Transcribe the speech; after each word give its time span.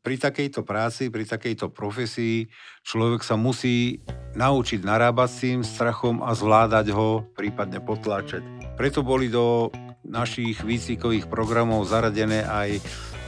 pri 0.00 0.16
takejto 0.16 0.64
práci, 0.64 1.12
pri 1.12 1.28
takejto 1.28 1.68
profesii 1.68 2.48
človek 2.84 3.20
sa 3.20 3.36
musí 3.36 4.00
naučiť 4.36 4.80
narábať 4.80 5.28
s 5.28 5.38
tým 5.44 5.60
strachom 5.60 6.24
a 6.24 6.32
zvládať 6.32 6.92
ho, 6.96 7.24
prípadne 7.36 7.84
potláčať. 7.84 8.40
Preto 8.80 9.04
boli 9.04 9.28
do 9.28 9.68
našich 10.00 10.64
výcvikových 10.64 11.28
programov 11.28 11.84
zaradené 11.84 12.42
aj 12.48 12.80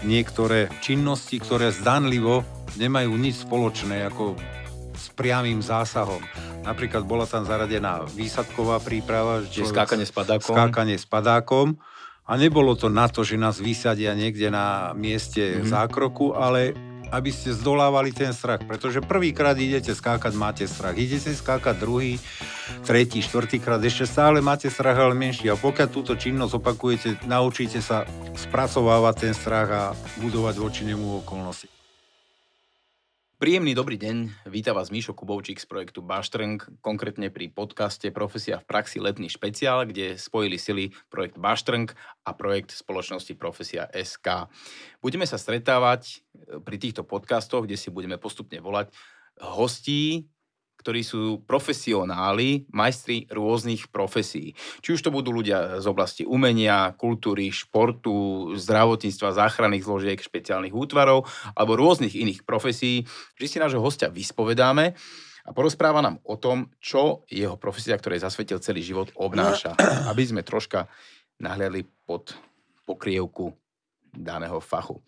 niektoré 0.02 0.72
činnosti, 0.80 1.38
ktoré 1.38 1.70
zdanlivo 1.70 2.42
nemajú 2.80 3.12
nič 3.20 3.44
spoločné 3.44 4.08
ako 4.08 4.34
s 4.96 5.12
priamým 5.12 5.60
zásahom. 5.60 6.24
Napríklad 6.62 7.04
bola 7.04 7.26
tam 7.26 7.44
zaradená 7.44 8.06
výsadková 8.16 8.78
príprava. 8.80 9.42
Čiže 9.44 9.74
skákanie 9.74 10.06
s 10.06 10.14
padákom. 10.14 10.54
Skákanie 10.54 10.96
s 10.96 11.06
padákom 11.06 11.76
a 12.22 12.32
nebolo 12.38 12.78
to 12.78 12.86
na 12.86 13.10
to, 13.10 13.26
že 13.26 13.34
nás 13.34 13.58
vysadia 13.58 14.14
niekde 14.14 14.48
na 14.48 14.94
mieste 14.94 15.58
mm-hmm. 15.58 15.68
zákroku, 15.68 16.38
ale 16.38 16.72
aby 17.12 17.28
ste 17.28 17.52
zdolávali 17.52 18.08
ten 18.08 18.32
strach. 18.32 18.64
Pretože 18.64 19.04
prvýkrát 19.04 19.52
idete 19.60 19.92
skákať, 19.92 20.32
máte 20.32 20.64
strach. 20.64 20.96
Idete 20.96 21.36
skákať 21.36 21.76
druhý, 21.76 22.16
tretí, 22.88 23.20
štvrtýkrát, 23.20 23.84
ešte 23.84 24.08
stále 24.08 24.40
máte 24.40 24.72
strach, 24.72 24.96
ale 24.96 25.12
menší. 25.12 25.52
A 25.52 25.60
pokiaľ 25.60 25.88
túto 25.92 26.16
činnosť 26.16 26.56
opakujete, 26.56 27.08
naučíte 27.28 27.84
sa 27.84 28.08
spracovávať 28.32 29.14
ten 29.28 29.34
strach 29.36 29.68
a 29.68 29.82
budovať 30.24 30.54
voči 30.56 30.88
nemu 30.88 31.20
okolnosti. 31.20 31.81
Príjemný 33.42 33.74
dobrý 33.74 33.98
deň, 33.98 34.46
víta 34.54 34.70
vás 34.70 34.94
Mišo 34.94 35.18
Kubovčík 35.18 35.58
z 35.58 35.66
projektu 35.66 35.98
Baštrng, 35.98 36.78
konkrétne 36.78 37.26
pri 37.26 37.50
podcaste 37.50 38.06
Profesia 38.14 38.62
v 38.62 38.70
praxi 38.70 39.02
letný 39.02 39.26
špeciál, 39.26 39.82
kde 39.82 40.14
spojili 40.14 40.54
sily 40.62 40.94
projekt 41.10 41.42
Baštrng 41.42 41.90
a 42.22 42.30
projekt 42.38 42.70
spoločnosti 42.70 43.34
Profesia 43.34 43.90
SK. 43.90 44.46
Budeme 45.02 45.26
sa 45.26 45.42
stretávať 45.42 46.22
pri 46.62 46.76
týchto 46.78 47.02
podcastoch, 47.02 47.66
kde 47.66 47.74
si 47.74 47.90
budeme 47.90 48.14
postupne 48.14 48.62
volať 48.62 48.94
hostí, 49.42 50.30
ktorí 50.82 51.06
sú 51.06 51.40
profesionáli, 51.46 52.66
majstri 52.74 53.30
rôznych 53.30 53.88
profesí. 53.94 54.58
Či 54.82 54.98
už 54.98 55.00
to 55.06 55.14
budú 55.14 55.30
ľudia 55.30 55.78
z 55.78 55.86
oblasti 55.86 56.26
umenia, 56.26 56.90
kultúry, 56.98 57.54
športu, 57.54 58.50
zdravotníctva, 58.58 59.38
záchranných 59.38 59.86
zložiek, 59.86 60.18
špeciálnych 60.18 60.74
útvarov 60.74 61.30
alebo 61.54 61.78
rôznych 61.78 62.18
iných 62.18 62.42
profesí. 62.42 63.06
Vždy 63.38 63.46
si 63.46 63.62
nášho 63.62 63.78
hostia 63.78 64.10
vyspovedáme 64.10 64.98
a 65.42 65.50
porozpráva 65.50 66.02
nám 66.02 66.18
o 66.26 66.34
tom, 66.34 66.70
čo 66.82 67.26
jeho 67.30 67.54
profesia, 67.54 67.98
ktorej 67.98 68.22
zasvetil 68.22 68.58
celý 68.58 68.82
život, 68.82 69.14
obnáša. 69.14 69.78
Aby 70.10 70.22
sme 70.26 70.42
troška 70.42 70.90
nahliadli 71.38 71.86
pod 72.06 72.34
pokrievku 72.86 73.54
daného 74.14 74.58
fachu. 74.60 75.02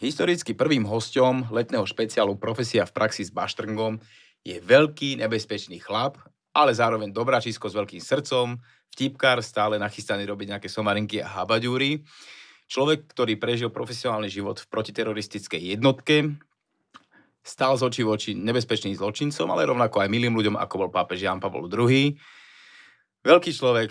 Historicky 0.00 0.56
prvým 0.56 0.88
hostom 0.88 1.44
letného 1.52 1.84
špeciálu 1.84 2.40
Profesia 2.40 2.88
v 2.88 2.96
praxi 2.96 3.20
s 3.20 3.30
Baštrngom 3.30 4.00
je 4.44 4.56
veľký, 4.60 5.20
nebezpečný 5.20 5.80
chlap, 5.80 6.16
ale 6.56 6.74
zároveň 6.74 7.12
dobráčisko 7.14 7.70
s 7.70 7.76
veľkým 7.76 8.02
srdcom, 8.02 8.58
vtipkár, 8.90 9.38
stále 9.44 9.78
nachystaný 9.78 10.26
robiť 10.26 10.56
nejaké 10.56 10.68
somarinky 10.68 11.22
a 11.22 11.42
habaďúry. 11.42 12.02
Človek, 12.70 13.10
ktorý 13.10 13.38
prežil 13.38 13.70
profesionálny 13.70 14.30
život 14.30 14.62
v 14.62 14.70
protiteroristickej 14.70 15.74
jednotke, 15.74 16.38
stál 17.42 17.74
z 17.74 17.82
očí 17.82 18.02
v 18.06 18.12
oči 18.14 18.30
nebezpečným 18.38 18.94
zločincom, 18.94 19.48
ale 19.50 19.66
rovnako 19.66 20.06
aj 20.06 20.12
milým 20.12 20.34
ľuďom, 20.38 20.56
ako 20.58 20.86
bol 20.86 20.90
pápež 20.92 21.26
Jan 21.26 21.42
Pavol 21.42 21.66
II. 21.66 22.14
Veľký 23.20 23.50
človek, 23.52 23.90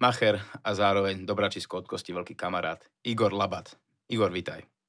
macher 0.00 0.40
a 0.64 0.70
zároveň 0.74 1.22
dobračisko 1.28 1.84
od 1.84 1.86
kosti 1.86 2.10
veľký 2.16 2.34
kamarát 2.34 2.80
Igor 3.04 3.30
Labat. 3.30 3.76
Igor, 4.10 4.32
vitaj. 4.32 4.79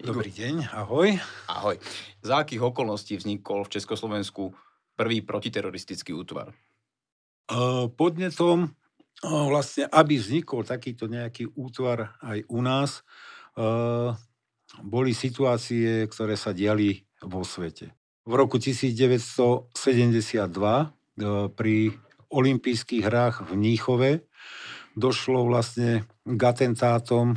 Dobrý 0.00 0.32
deň, 0.32 0.72
ahoj. 0.72 1.20
Ahoj. 1.50 1.76
Za 2.24 2.46
akých 2.46 2.62
okolností 2.72 3.20
vznikol 3.20 3.68
v 3.68 3.72
Československu 3.76 4.54
prvý 4.96 5.20
protiteroristický 5.20 6.16
útvar? 6.16 6.56
Podnetom 7.98 8.72
vlastne, 9.20 9.84
aby 9.92 10.16
vznikol 10.16 10.64
takýto 10.64 11.04
nejaký 11.04 11.52
útvar 11.52 12.16
aj 12.24 12.48
u 12.48 12.60
nás, 12.64 13.04
boli 14.80 15.12
situácie, 15.12 16.08
ktoré 16.08 16.38
sa 16.40 16.56
diali 16.56 17.04
vo 17.20 17.44
svete. 17.44 17.92
V 18.24 18.32
roku 18.32 18.56
1972 18.56 19.76
pri 21.52 21.76
olympijských 22.30 23.02
hrách 23.04 23.44
v 23.44 23.52
Níchove 23.58 24.24
došlo 24.96 25.44
vlastne 25.44 26.08
k 26.24 26.40
atentátom 26.40 27.36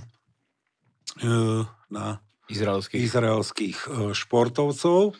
na 1.91 2.22
izraelských, 2.52 3.02
izraelských 3.04 3.78
e, 3.78 3.90
športovcov. 4.12 5.16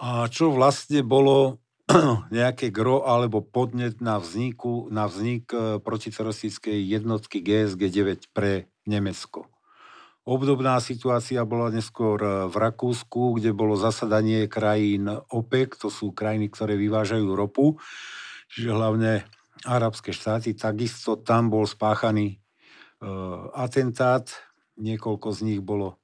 A 0.00 0.24
čo 0.32 0.48
vlastne 0.48 1.04
bolo 1.04 1.60
nejaké 2.32 2.72
gro 2.72 3.04
alebo 3.04 3.44
podnet 3.44 4.00
na, 4.00 4.16
vzniku, 4.16 4.88
na 4.88 5.04
vznik 5.04 5.52
e, 5.52 5.82
protiteroristickej 5.82 6.78
jednotky 6.80 7.44
GSG 7.44 7.82
9 7.92 8.32
pre 8.32 8.70
Nemecko. 8.88 9.50
Obdobná 10.24 10.78
situácia 10.84 11.42
bola 11.44 11.68
neskôr 11.68 12.16
e, 12.20 12.28
v 12.48 12.56
Rakúsku, 12.56 13.36
kde 13.36 13.52
bolo 13.52 13.76
zasadanie 13.76 14.48
krajín 14.48 15.10
OPEC, 15.10 15.76
to 15.76 15.92
sú 15.92 16.16
krajiny, 16.16 16.48
ktoré 16.48 16.80
vyvážajú 16.80 17.28
ropu, 17.36 17.76
čiže 18.48 18.72
hlavne 18.72 19.28
arabské 19.68 20.16
štáty. 20.16 20.56
Takisto 20.56 21.20
tam 21.20 21.52
bol 21.52 21.68
spáchaný 21.68 22.40
atentát, 23.56 24.28
niekoľko 24.76 25.28
z 25.32 25.40
nich 25.48 25.60
bolo 25.64 25.99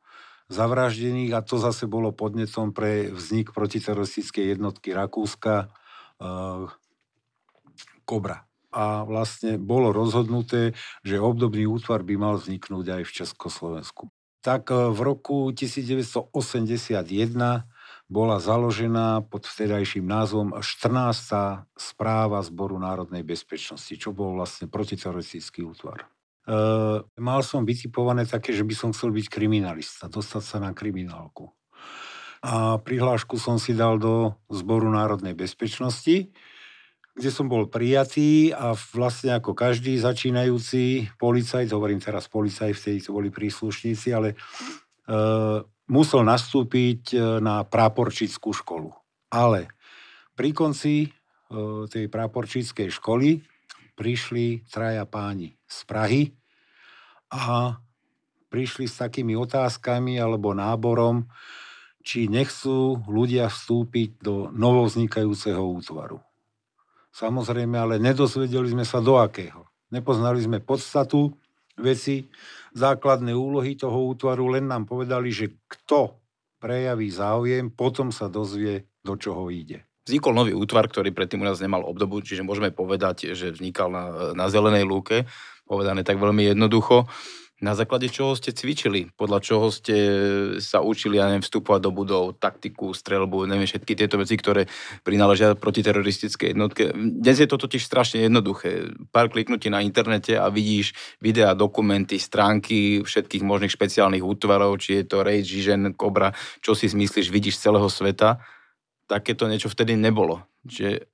zavraždených 0.47 1.35
a 1.35 1.43
to 1.43 1.59
zase 1.59 1.91
bolo 1.91 2.15
podnetom 2.15 2.71
pre 2.71 3.11
vznik 3.11 3.51
protiteroristickej 3.51 4.55
jednotky 4.55 4.95
Rakúska 4.95 5.71
uh, 6.23 6.71
Kobra. 8.07 8.47
A 8.71 9.03
vlastne 9.09 9.57
bolo 9.57 9.91
rozhodnuté, 9.91 10.77
že 11.03 11.19
obdobný 11.19 11.67
útvar 11.67 12.07
by 12.07 12.15
mal 12.15 12.35
vzniknúť 12.39 13.01
aj 13.01 13.03
v 13.09 13.15
Československu. 13.25 14.03
Tak 14.47 14.71
uh, 14.71 14.95
v 14.95 15.01
roku 15.03 15.51
1981 15.51 16.31
bola 18.07 18.39
založená 18.39 19.27
pod 19.27 19.51
vtedajším 19.51 20.07
názvom 20.07 20.55
14. 20.63 21.67
správa 21.75 22.39
Zboru 22.47 22.79
národnej 22.79 23.27
bezpečnosti, 23.27 23.91
čo 23.99 24.15
bol 24.15 24.39
vlastne 24.39 24.71
protiteroristický 24.71 25.67
útvar. 25.67 26.07
Uh, 26.47 27.03
mal 27.19 27.43
som 27.43 27.67
vytipované 27.67 28.23
také, 28.23 28.55
že 28.55 28.63
by 28.63 28.71
som 28.71 28.95
chcel 28.95 29.11
byť 29.11 29.27
kriminalista, 29.27 30.07
dostať 30.07 30.43
sa 30.47 30.57
na 30.63 30.71
kriminálku. 30.71 31.51
A 32.47 32.79
prihlášku 32.79 33.35
som 33.43 33.59
si 33.59 33.75
dal 33.75 33.99
do 33.99 34.39
Zboru 34.47 34.87
národnej 34.87 35.35
bezpečnosti, 35.35 36.31
kde 37.17 37.31
som 37.33 37.51
bol 37.51 37.67
prijatý 37.67 38.55
a 38.55 38.79
vlastne 38.95 39.35
ako 39.35 39.59
každý 39.59 39.99
začínajúci 39.99 41.11
policajt, 41.19 41.73
hovorím 41.75 41.99
teraz 41.99 42.31
policajt, 42.31 42.77
vtedy 42.79 42.99
to 43.03 43.11
boli 43.11 43.33
príslušníci, 43.33 44.15
ale 44.15 44.39
uh, 45.11 45.65
musel 45.87 46.27
nastúpiť 46.27 47.15
e, 47.15 47.19
na 47.39 47.63
práporčickú 47.63 48.51
školu. 48.51 48.91
Ale 49.31 49.71
pri 50.35 50.51
konci 50.51 51.07
uh, 51.07 51.87
tej 51.87 52.11
práporčickej 52.11 52.91
školy 52.91 53.43
prišli 53.97 54.69
traja 54.69 55.09
páni 55.09 55.57
z 55.67 55.79
Prahy 55.89 56.23
a 57.33 57.81
prišli 58.53 58.87
s 58.87 59.01
takými 59.03 59.35
otázkami 59.35 60.21
alebo 60.21 60.55
náborom, 60.55 61.27
či 62.07 62.31
nechcú 62.31 63.03
ľudia 63.11 63.51
vstúpiť 63.51 64.23
do 64.23 64.53
novovznikajúceho 64.55 65.59
útvaru. 65.59 66.23
Samozrejme, 67.11 67.75
ale 67.75 67.97
nedozvedeli 67.99 68.71
sme 68.71 68.85
sa 68.87 69.03
do 69.03 69.19
akého. 69.19 69.67
Nepoznali 69.91 70.39
sme 70.39 70.63
podstatu 70.63 71.35
veci, 71.81 72.29
základné 72.77 73.33
úlohy 73.33 73.75
toho 73.75 74.13
útvaru, 74.13 74.53
len 74.53 74.69
nám 74.69 74.85
povedali, 74.85 75.33
že 75.33 75.57
kto 75.67 76.21
prejaví 76.61 77.09
záujem, 77.09 77.73
potom 77.73 78.13
sa 78.13 78.29
dozvie, 78.29 78.85
do 79.01 79.15
čoho 79.17 79.49
ide. 79.49 79.86
Vznikol 80.07 80.39
nový 80.39 80.55
útvar, 80.55 80.87
ktorý 80.87 81.11
predtým 81.11 81.43
u 81.43 81.47
nás 81.51 81.59
nemal 81.59 81.83
obdobu, 81.83 82.23
čiže 82.23 82.47
môžeme 82.47 82.71
povedať, 82.71 83.35
že 83.35 83.51
vznikal 83.51 83.91
na, 83.91 84.05
na 84.39 84.47
zelenej 84.47 84.87
lúke 84.87 85.27
povedané 85.67 86.07
tak 86.07 86.23
veľmi 86.23 86.55
jednoducho. 86.55 87.11
Na 87.57 87.73
základe 87.73 88.13
čoho 88.13 88.37
ste 88.37 88.53
cvičili? 88.53 89.09
Podľa 89.17 89.41
čoho 89.41 89.73
ste 89.73 89.97
sa 90.61 90.85
učili, 90.85 91.17
ja 91.17 91.25
neviem, 91.25 91.41
vstupovať 91.41 91.81
do 91.81 91.91
budov, 91.91 92.25
taktiku, 92.37 92.93
strelbu, 92.93 93.49
neviem, 93.49 93.65
všetky 93.65 93.97
tieto 93.97 94.21
veci, 94.21 94.37
ktoré 94.37 94.69
prináležia 95.01 95.57
protiteroristické 95.57 96.53
jednotke. 96.53 96.93
Dnes 96.93 97.41
je 97.41 97.49
to 97.49 97.57
totiž 97.57 97.81
strašne 97.81 98.29
jednoduché. 98.29 98.93
Pár 99.09 99.33
kliknutí 99.33 99.73
na 99.73 99.81
internete 99.81 100.37
a 100.37 100.53
vidíš 100.53 100.93
videá, 101.19 101.57
dokumenty, 101.57 102.21
stránky 102.21 103.01
všetkých 103.01 103.41
možných 103.41 103.73
špeciálnych 103.73 104.21
útvarov, 104.21 104.77
či 104.77 105.01
je 105.01 105.05
to 105.09 105.25
Rage, 105.25 105.49
Žižen, 105.49 105.97
Cobra, 105.97 106.37
čo 106.61 106.77
si 106.77 106.93
zmyslíš, 106.93 107.33
vidíš 107.33 107.57
z 107.57 107.73
celého 107.73 107.89
sveta. 107.89 108.37
Takéto 109.07 109.47
niečo 109.47 109.71
vtedy 109.71 109.95
nebolo. 109.95 110.43
Čiže 110.67 111.07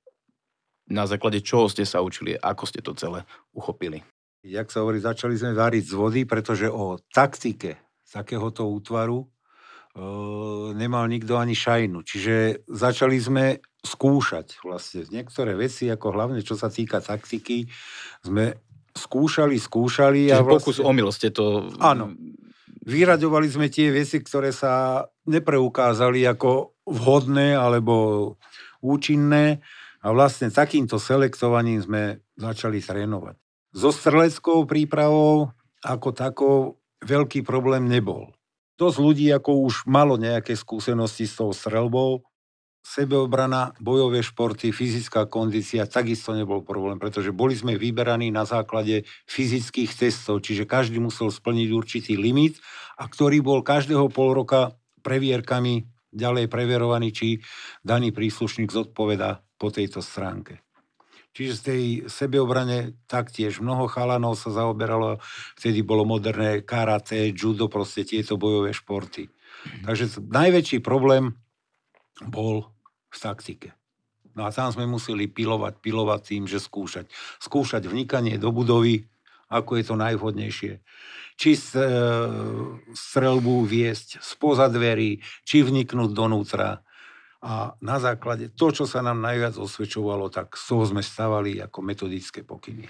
na 0.89 1.07
základe 1.07 1.39
čoho 1.45 1.71
ste 1.71 1.87
sa 1.87 2.03
učili, 2.03 2.35
ako 2.35 2.63
ste 2.67 2.81
to 2.83 2.91
celé 2.97 3.23
uchopili? 3.55 4.03
jak 4.43 4.67
sa 4.67 4.83
hovorí, 4.83 4.99
začali 4.99 5.39
sme 5.39 5.55
variť 5.55 5.83
z 5.87 5.93
vody, 5.95 6.21
pretože 6.27 6.67
o 6.67 6.99
taktike 6.99 7.79
takéhoto 8.03 8.67
útvaru 8.69 9.25
nemal 10.75 11.07
nikto 11.07 11.39
ani 11.39 11.55
šajnu. 11.55 12.03
Čiže 12.03 12.67
začali 12.67 13.17
sme 13.17 13.45
skúšať 13.81 14.61
vlastne 14.61 15.07
niektoré 15.09 15.57
veci, 15.57 15.89
ako 15.89 16.13
hlavne 16.13 16.39
čo 16.43 16.59
sa 16.59 16.69
týka 16.69 16.99
taktiky, 17.01 17.65
sme 18.21 18.57
skúšali, 18.93 19.57
skúšali. 19.57 20.29
Čiže 20.29 20.37
a 20.37 20.45
vlastne... 20.45 20.53
pokus 20.61 20.77
omyl 20.83 21.09
ste 21.09 21.33
to... 21.33 21.73
Áno. 21.81 22.13
Vyraďovali 22.83 23.47
sme 23.47 23.67
tie 23.71 23.95
veci, 23.95 24.19
ktoré 24.19 24.51
sa 24.51 25.07
nepreukázali 25.23 26.27
ako 26.27 26.83
vhodné 26.83 27.55
alebo 27.55 27.95
účinné 28.83 29.63
a 30.03 30.11
vlastne 30.11 30.51
takýmto 30.51 30.99
selektovaním 30.99 31.79
sme 31.79 32.01
začali 32.35 32.83
trénovať. 32.83 33.39
So 33.71 33.95
streleckou 33.95 34.67
prípravou 34.67 35.55
ako 35.79 36.09
takou 36.11 36.55
veľký 37.07 37.47
problém 37.47 37.87
nebol. 37.87 38.35
Dosť 38.75 38.97
ľudí 38.99 39.27
ako 39.31 39.63
už 39.63 39.87
malo 39.87 40.19
nejaké 40.19 40.59
skúsenosti 40.59 41.23
s 41.23 41.39
tou 41.39 41.55
strelbou, 41.55 42.27
sebeobrana, 42.83 43.71
bojové 43.79 44.19
športy, 44.19 44.75
fyzická 44.75 45.23
kondícia, 45.25 45.87
takisto 45.87 46.35
nebol 46.35 46.61
problém, 46.67 46.99
pretože 46.99 47.31
boli 47.31 47.55
sme 47.55 47.79
vyberaní 47.79 48.27
na 48.29 48.43
základe 48.43 49.07
fyzických 49.31 49.95
testov, 49.95 50.43
čiže 50.43 50.67
každý 50.67 50.99
musel 50.99 51.31
splniť 51.31 51.69
určitý 51.71 52.13
limit 52.19 52.59
a 52.99 53.07
ktorý 53.07 53.39
bol 53.39 53.63
každého 53.63 54.11
pol 54.11 54.35
roka 54.35 54.75
previerkami 54.99 55.87
ďalej 56.11 56.51
preverovaný, 56.51 57.09
či 57.15 57.27
daný 57.81 58.11
príslušník 58.11 58.69
zodpoveda 58.69 59.41
po 59.55 59.71
tejto 59.71 60.03
stránke. 60.03 60.59
Čiže 61.33 61.53
z 61.57 61.61
tej 61.65 61.83
sebeobrane 62.05 62.93
taktiež 63.09 63.57
mnoho 63.57 63.89
chalanov 63.89 64.37
sa 64.37 64.53
zaoberalo, 64.53 65.17
vtedy 65.57 65.81
bolo 65.81 66.05
moderné 66.05 66.61
karate, 66.61 67.33
judo, 67.33 67.65
proste 67.73 68.05
tieto 68.05 68.37
bojové 68.37 68.69
športy. 68.69 69.33
Takže 69.81 70.21
najväčší 70.21 70.85
problém 70.85 71.33
bol 72.21 72.72
v 73.13 73.17
taktike. 73.21 73.69
No 74.33 74.49
a 74.49 74.49
tam 74.49 74.73
sme 74.73 74.89
museli 74.89 75.29
pilovať, 75.29 75.77
pilovať 75.77 76.21
tým, 76.25 76.43
že 76.49 76.57
skúšať. 76.57 77.05
Skúšať 77.37 77.85
vnikanie 77.85 78.41
do 78.41 78.49
budovy, 78.49 79.05
ako 79.53 79.77
je 79.77 79.83
to 79.85 79.95
najvhodnejšie. 79.95 80.73
Či 81.37 81.51
e, 81.53 81.61
strelbu 82.93 83.65
viesť 83.69 84.21
spoza 84.25 84.65
dverí, 84.69 85.21
či 85.45 85.61
vniknúť 85.61 86.09
donútra. 86.13 86.81
A 87.43 87.75
na 87.83 87.99
základe 87.99 88.49
to, 88.55 88.71
čo 88.71 88.87
sa 88.87 89.03
nám 89.05 89.19
najviac 89.21 89.59
osvedčovalo, 89.59 90.31
tak 90.33 90.55
toho 90.55 90.87
sme 90.87 91.03
stavali 91.05 91.59
ako 91.61 91.79
metodické 91.83 92.41
pokyny. 92.41 92.87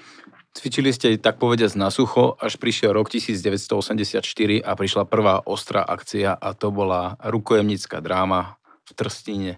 Cvičili 0.53 0.93
ste 0.93 1.17
tak 1.17 1.41
povediať 1.41 1.73
na 1.73 1.89
sucho, 1.89 2.37
až 2.37 2.61
prišiel 2.61 2.93
rok 2.93 3.09
1984 3.09 4.21
a 4.61 4.71
prišla 4.77 5.03
prvá 5.09 5.41
ostrá 5.49 5.81
akcia 5.81 6.37
a 6.37 6.49
to 6.53 6.69
bola 6.69 7.17
rukojemnická 7.25 7.99
dráma 7.99 8.61
v 8.85 8.91
Trstíne 8.93 9.57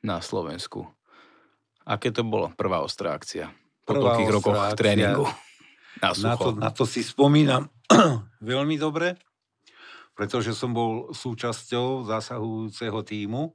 na 0.00 0.20
Slovensku. 0.24 0.88
Aké 1.84 2.12
to 2.12 2.24
bolo 2.24 2.52
prvá 2.54 2.84
ostrá 2.84 3.16
akcia? 3.16 3.52
Po 3.84 3.96
prvá 3.96 4.14
toľkých 4.14 4.30
rokoch 4.30 4.56
akcia, 4.56 4.78
tréningu. 4.78 5.26
Na, 6.00 6.14
sucho. 6.14 6.26
na, 6.26 6.34
to, 6.36 6.48
na 6.56 6.70
to 6.70 6.84
si 6.86 7.02
spomínam 7.02 7.68
veľmi 8.40 8.76
dobre, 8.80 9.18
pretože 10.14 10.52
som 10.54 10.70
bol 10.72 11.10
súčasťou 11.12 12.06
zasahujúceho 12.08 13.00
týmu. 13.02 13.52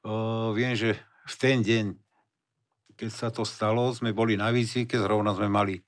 Uh, 0.00 0.50
viem, 0.56 0.72
že 0.72 0.96
v 1.28 1.34
ten 1.36 1.60
deň, 1.60 1.84
keď 2.96 3.10
sa 3.12 3.28
to 3.28 3.44
stalo, 3.44 3.92
sme 3.92 4.16
boli 4.16 4.34
na 4.34 4.48
výcvike, 4.50 4.96
zrovna 4.96 5.36
sme 5.36 5.48
mali 5.52 5.84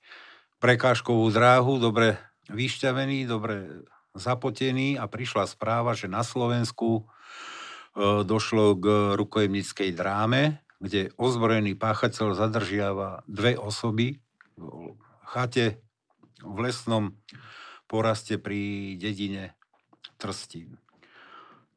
prekážkovú 0.62 1.26
dráhu, 1.32 1.82
dobre 1.82 2.20
vyšťavený, 2.52 3.26
dobre 3.26 3.82
zapotený 4.14 5.00
a 5.00 5.08
prišla 5.08 5.48
správa, 5.48 5.96
že 5.96 6.06
na 6.06 6.22
Slovensku 6.22 7.08
došlo 7.98 8.76
k 8.80 8.86
rukojemnickej 9.16 9.90
dráme, 9.92 10.64
kde 10.82 11.14
ozbrojený 11.14 11.78
páchateľ 11.78 12.34
zadržiava 12.34 13.22
dve 13.28 13.54
osoby 13.54 14.18
v 14.56 14.96
chate 15.28 15.78
v 16.42 16.56
lesnom 16.58 17.14
poraste 17.86 18.40
pri 18.40 18.94
dedine 18.98 19.54
Trstín. 20.18 20.78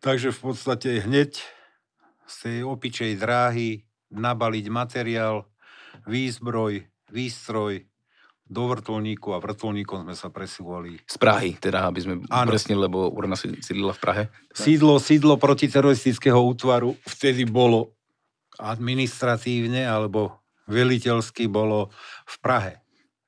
Takže 0.01 0.29
v 0.33 0.39
podstate 0.39 1.01
hneď 1.01 1.41
z 2.25 2.35
tej 2.41 2.57
opičej 2.65 3.17
dráhy 3.17 3.85
nabaliť 4.13 4.65
materiál, 4.69 5.49
výzbroj, 6.05 6.85
výstroj, 7.09 7.85
do 8.45 8.69
vrtulníku 8.69 9.33
a 9.33 9.41
vrtulníkom 9.41 10.05
sme 10.05 10.13
sa 10.13 10.29
presúvali. 10.29 11.01
Z 11.09 11.17
Prahy, 11.17 11.57
teda, 11.57 11.89
aby 11.89 11.99
sme 12.01 12.13
Áno. 12.29 12.49
presne, 12.53 12.77
lebo 12.77 13.09
urna 13.09 13.33
sídla 13.37 13.97
v 13.97 14.01
Prahe. 14.01 14.23
Sídlo, 14.53 15.01
sídlo 15.01 15.41
protiteroristického 15.41 16.37
útvaru 16.37 16.93
vtedy 17.09 17.49
bolo 17.49 17.97
administratívne 18.61 19.83
alebo 19.83 20.45
veliteľsky 20.69 21.49
bolo 21.49 21.89
v 22.29 22.35
Prahe. 22.41 22.73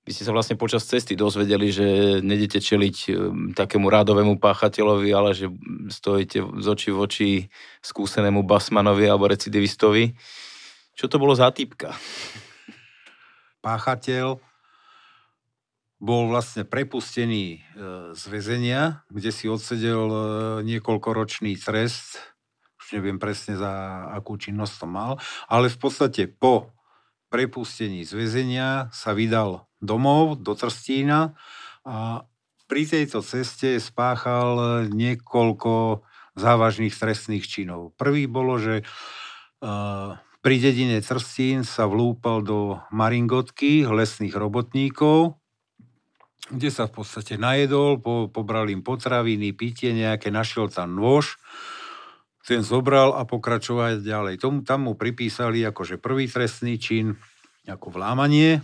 Vy 0.07 0.15
ste 0.15 0.23
sa 0.23 0.31
vlastne 0.31 0.55
počas 0.55 0.87
cesty 0.87 1.19
dozvedeli, 1.19 1.67
že 1.67 1.85
nedete 2.23 2.63
čeliť 2.63 2.97
um, 3.11 3.51
takému 3.51 3.91
rádovému 3.91 4.39
páchateľovi, 4.39 5.11
ale 5.11 5.35
že 5.35 5.51
stojíte 5.91 6.63
z 6.63 6.67
oči 6.71 6.89
v 6.95 6.99
oči 7.03 7.29
skúsenému 7.83 8.47
basmanovi 8.47 9.03
alebo 9.03 9.27
recidivistovi. 9.27 10.15
Čo 10.95 11.11
to 11.11 11.19
bolo 11.19 11.35
za 11.35 11.51
typka? 11.51 11.91
Páchateľ 13.59 14.46
bol 15.97 16.29
vlastne 16.29 16.61
prepustený 16.61 17.45
e, 17.57 17.59
z 18.13 18.23
väzenia, 18.29 19.01
kde 19.09 19.31
si 19.33 19.49
odsedel 19.49 20.05
e, 20.05 20.19
niekoľkoročný 20.65 21.57
trest, 21.57 22.21
už 22.77 23.01
neviem 23.01 23.17
presne 23.17 23.57
za 23.57 24.05
akú 24.13 24.37
činnosť 24.37 24.73
to 24.77 24.87
mal, 24.87 25.11
ale 25.49 25.73
v 25.73 25.77
podstate 25.81 26.29
po 26.29 26.69
prepustení 27.33 28.05
z 28.05 28.13
väzenia 28.13 28.93
sa 28.93 29.17
vydal 29.17 29.67
domov 29.81 30.39
do 30.39 30.53
Trstína 30.53 31.35
a 31.83 32.23
pri 32.67 32.83
tejto 32.85 33.23
ceste 33.25 33.79
spáchal 33.81 34.85
niekoľko 34.91 36.03
závažných 36.37 36.93
trestných 36.93 37.47
činov. 37.49 37.97
Prvý 37.97 38.29
bolo, 38.29 38.61
že 38.61 38.75
e, 38.79 38.83
pri 40.45 40.55
dedine 40.61 41.01
Trstín 41.01 41.65
sa 41.65 41.89
vlúpal 41.89 42.45
do 42.45 42.77
maringotky 42.93 43.81
lesných 43.89 44.37
robotníkov, 44.37 45.41
kde 46.47 46.69
sa 46.71 46.87
v 46.87 47.03
podstate 47.03 47.35
najedol, 47.35 47.99
po, 47.99 48.31
pobral 48.31 48.71
im 48.71 48.79
potraviny, 48.79 49.51
pitie 49.51 49.91
nejaké, 49.91 50.31
našiel 50.31 50.71
tam 50.71 50.95
nôž, 50.95 51.35
ten 52.47 52.63
zobral 52.63 53.11
a 53.11 53.27
pokračovať 53.27 53.99
ďalej. 53.99 54.39
Tomu, 54.39 54.63
tam 54.63 54.87
mu 54.87 54.93
pripísali 54.95 55.59
akože 55.67 55.99
prvý 55.99 56.31
trestný 56.31 56.79
čin, 56.79 57.19
ako 57.67 57.91
vlámanie. 57.91 58.63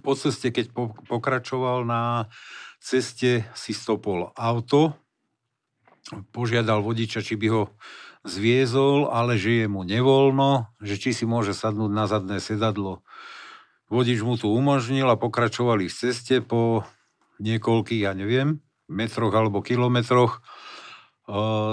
Po 0.00 0.16
ceste, 0.16 0.48
keď 0.48 0.72
po, 0.72 0.96
pokračoval 1.04 1.84
na 1.84 2.32
ceste, 2.80 3.44
si 3.52 3.76
stopol 3.76 4.32
auto, 4.32 4.96
požiadal 6.32 6.80
vodiča, 6.80 7.20
či 7.20 7.36
by 7.36 7.48
ho 7.52 7.62
zviezol, 8.24 9.12
ale 9.12 9.36
že 9.36 9.64
je 9.64 9.66
mu 9.68 9.84
nevoľno, 9.84 10.72
že 10.80 10.96
či 10.96 11.12
si 11.12 11.28
môže 11.28 11.52
sadnúť 11.52 11.92
na 11.92 12.08
zadné 12.08 12.40
sedadlo 12.40 13.04
Vodič 13.92 14.24
mu 14.24 14.40
tu 14.40 14.48
umožnil 14.48 15.04
a 15.04 15.20
pokračovali 15.20 15.84
v 15.84 15.92
ceste 15.92 16.40
po 16.40 16.88
niekoľkých, 17.44 18.08
ja 18.08 18.16
neviem, 18.16 18.64
metroch 18.88 19.36
alebo 19.36 19.60
kilometroch. 19.60 20.40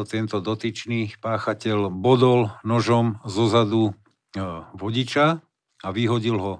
Tento 0.04 0.44
dotyčný 0.44 1.16
páchateľ 1.24 1.88
bodol 1.88 2.52
nožom 2.68 3.24
zozadu 3.24 3.96
vodiča 4.76 5.40
a 5.80 5.88
vyhodil 5.96 6.36
ho 6.44 6.54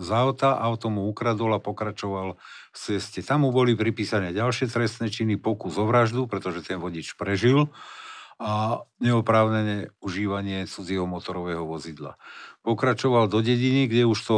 z 0.00 0.08
auta, 0.16 0.56
auto 0.56 0.88
mu 0.88 1.04
ukradol 1.04 1.52
a 1.52 1.60
pokračoval 1.60 2.40
v 2.72 2.76
ceste. 2.80 3.20
Tam 3.20 3.44
mu 3.44 3.52
boli 3.52 3.76
pripísané 3.76 4.32
ďalšie 4.32 4.72
trestné 4.72 5.12
činy, 5.12 5.36
pokus 5.36 5.76
o 5.76 5.84
vraždu, 5.84 6.24
pretože 6.24 6.64
ten 6.64 6.80
vodič 6.80 7.20
prežil 7.20 7.68
a 8.40 8.80
neoprávnené 8.96 9.92
užívanie 10.00 10.64
cudzieho 10.64 11.04
motorového 11.04 11.68
vozidla. 11.68 12.16
Pokračoval 12.64 13.28
do 13.28 13.44
dediny, 13.44 13.92
kde 13.92 14.08
už 14.08 14.18
to 14.24 14.36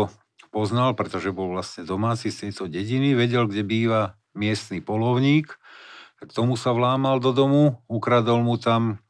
poznal, 0.55 0.95
pretože 0.95 1.35
bol 1.35 1.51
vlastne 1.51 1.83
domáci 1.83 2.31
z 2.31 2.47
tejto 2.47 2.71
dediny, 2.71 3.19
vedel, 3.19 3.51
kde 3.51 3.67
býva 3.67 4.15
miestny 4.39 4.79
polovník, 4.79 5.59
tak 6.23 6.31
tomu 6.31 6.55
sa 6.55 6.71
vlámal 6.71 7.19
do 7.19 7.35
domu, 7.35 7.83
ukradol 7.91 8.47
mu 8.47 8.55
tam 8.55 9.03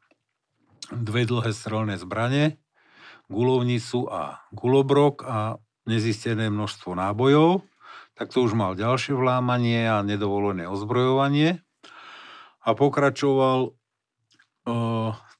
dve 0.89 1.29
dlhé 1.29 1.53
strelné 1.53 2.01
zbranie, 2.01 2.57
gulovnicu 3.29 4.09
a 4.09 4.41
gulobrok 4.49 5.21
a 5.21 5.61
nezistené 5.85 6.49
množstvo 6.49 6.97
nábojov, 6.97 7.61
tak 8.17 8.33
to 8.33 8.41
už 8.41 8.57
mal 8.57 8.73
ďalšie 8.73 9.13
vlámanie 9.13 9.85
a 9.85 10.01
nedovolené 10.01 10.65
ozbrojovanie. 10.65 11.61
A 12.65 12.73
pokračoval 12.73 13.69
o, 13.69 13.73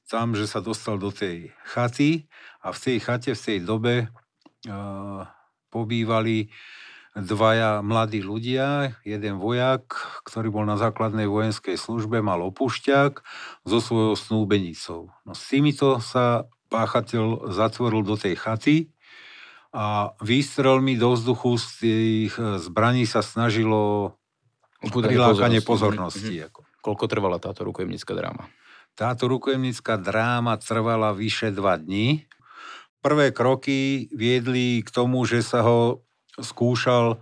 tam, 0.06 0.26
že 0.38 0.46
sa 0.46 0.62
dostal 0.62 1.02
do 1.02 1.10
tej 1.10 1.50
chaty 1.66 2.30
a 2.62 2.70
v 2.70 2.78
tej 2.78 2.96
chate 3.02 3.30
v 3.34 3.42
tej 3.42 3.58
dobe 3.66 3.94
o, 4.70 5.26
pobývali 5.68 6.50
dvaja 7.16 7.80
mladí 7.80 8.20
ľudia, 8.20 9.00
jeden 9.00 9.40
vojak, 9.40 9.88
ktorý 10.28 10.52
bol 10.52 10.64
na 10.68 10.76
základnej 10.76 11.24
vojenskej 11.24 11.80
službe, 11.80 12.20
mal 12.20 12.44
opušťak 12.44 13.24
so 13.64 13.78
svojou 13.80 14.14
snúbenicou. 14.20 15.08
No 15.24 15.32
s 15.32 15.48
týmito 15.48 15.96
sa 16.04 16.44
páchateľ 16.68 17.56
zatvoril 17.56 18.04
do 18.04 18.20
tej 18.20 18.36
chaty 18.36 18.76
a 19.72 20.12
výstrelmi 20.20 21.00
do 21.00 21.16
vzduchu 21.16 21.56
z 21.56 21.66
tých 21.80 22.32
zbraní 22.36 23.08
sa 23.08 23.24
snažilo 23.24 24.12
prilákanie 24.84 25.64
pozornosti. 25.64 26.20
pozornosti. 26.20 26.36
Mm-hmm. 26.52 26.84
Koľko 26.84 27.04
trvala 27.08 27.40
táto 27.40 27.64
rukojemnická 27.64 28.12
dráma? 28.12 28.46
Táto 28.96 29.28
rukojemnická 29.28 30.00
dráma 30.00 30.56
trvala 30.60 31.12
vyše 31.16 31.52
dva 31.52 31.76
dní. 31.76 32.28
Prvé 33.06 33.30
kroky 33.30 34.10
viedli 34.10 34.82
k 34.82 34.90
tomu, 34.90 35.22
že 35.30 35.38
sa 35.38 35.62
ho 35.62 36.02
skúšal 36.42 37.14
e, 37.14 37.16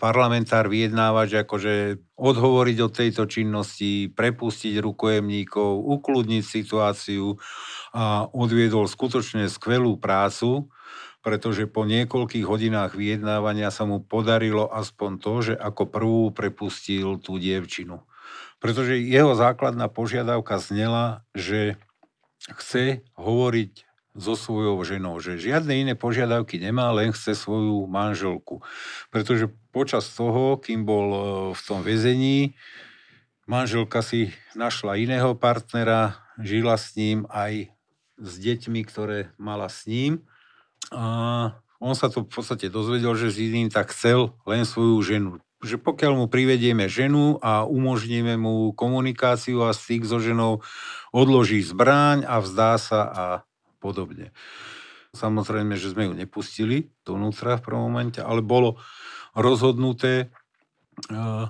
parlamentár 0.00 0.72
vyjednávať, 0.72 1.26
že 1.28 1.38
akože 1.44 1.74
odhovoriť 2.16 2.78
od 2.80 2.92
tejto 2.96 3.24
činnosti, 3.28 4.08
prepustiť 4.08 4.80
rukojemníkov, 4.80 5.84
ukludniť 5.84 6.42
situáciu 6.42 7.36
a 7.92 8.24
odviedol 8.32 8.88
skutočne 8.88 9.52
skvelú 9.52 10.00
prácu, 10.00 10.72
pretože 11.20 11.68
po 11.68 11.84
niekoľkých 11.84 12.48
hodinách 12.48 12.96
vyjednávania 12.96 13.68
sa 13.68 13.84
mu 13.84 14.00
podarilo 14.00 14.64
aspoň 14.72 15.10
to, 15.20 15.34
že 15.44 15.54
ako 15.60 15.82
prvú 15.92 16.22
prepustil 16.32 17.20
tú 17.20 17.36
dievčinu. 17.36 18.00
Pretože 18.64 18.96
jeho 18.96 19.36
základná 19.36 19.86
požiadavka 19.92 20.58
znela, 20.58 21.20
že 21.36 21.76
chce 22.48 23.04
hovoriť 23.14 23.87
so 24.18 24.34
svojou 24.34 24.82
ženou, 24.82 25.22
že 25.22 25.38
žiadne 25.38 25.86
iné 25.86 25.94
požiadavky 25.94 26.58
nemá, 26.58 26.90
len 26.90 27.14
chce 27.14 27.38
svoju 27.38 27.86
manželku. 27.86 28.60
Pretože 29.14 29.48
počas 29.70 30.10
toho, 30.10 30.58
kým 30.58 30.82
bol 30.82 31.06
e, 31.08 31.20
v 31.54 31.60
tom 31.62 31.80
väzení, 31.86 32.58
manželka 33.46 34.02
si 34.02 34.34
našla 34.58 34.98
iného 34.98 35.32
partnera, 35.38 36.18
žila 36.42 36.74
s 36.74 36.98
ním 36.98 37.24
aj 37.30 37.70
s 38.18 38.32
deťmi, 38.42 38.80
ktoré 38.84 39.30
mala 39.38 39.70
s 39.70 39.86
ním. 39.86 40.26
A 40.90 41.54
on 41.78 41.94
sa 41.94 42.10
to 42.10 42.26
v 42.26 42.30
podstate 42.30 42.66
dozvedel, 42.68 43.14
že 43.14 43.30
s 43.30 43.38
iným 43.38 43.70
tak 43.70 43.94
chcel 43.94 44.34
len 44.42 44.66
svoju 44.66 44.98
ženu. 45.06 45.30
Že 45.62 45.78
pokiaľ 45.82 46.12
mu 46.18 46.26
privedieme 46.26 46.86
ženu 46.90 47.38
a 47.42 47.66
umožníme 47.66 48.34
mu 48.38 48.74
komunikáciu 48.74 49.66
a 49.66 49.74
styk 49.74 50.06
so 50.06 50.18
ženou, 50.18 50.62
odloží 51.10 51.62
zbraň 51.62 52.26
a 52.26 52.38
vzdá 52.42 52.78
sa 52.78 53.00
a 53.06 53.24
podobne. 53.80 54.34
Samozrejme, 55.16 55.74
že 55.74 55.94
sme 55.94 56.10
ju 56.10 56.14
nepustili 56.14 56.92
dovnútra 57.02 57.56
v 57.56 57.64
prvom 57.64 57.88
momente, 57.88 58.20
ale 58.20 58.44
bolo 58.44 58.76
rozhodnuté, 59.32 60.28
eh, 61.08 61.46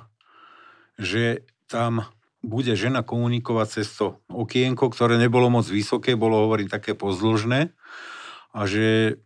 že 0.99 1.49
tam 1.67 2.07
bude 2.39 2.79
žena 2.79 3.03
komunikovať 3.03 3.67
cez 3.69 3.91
to 3.99 4.23
okienko, 4.31 4.95
ktoré 4.95 5.19
nebolo 5.19 5.51
moc 5.51 5.67
vysoké, 5.67 6.15
bolo, 6.15 6.47
hovorím, 6.47 6.71
také 6.71 6.95
pozdĺžné 6.95 7.75
a 8.55 8.61
že 8.65 9.19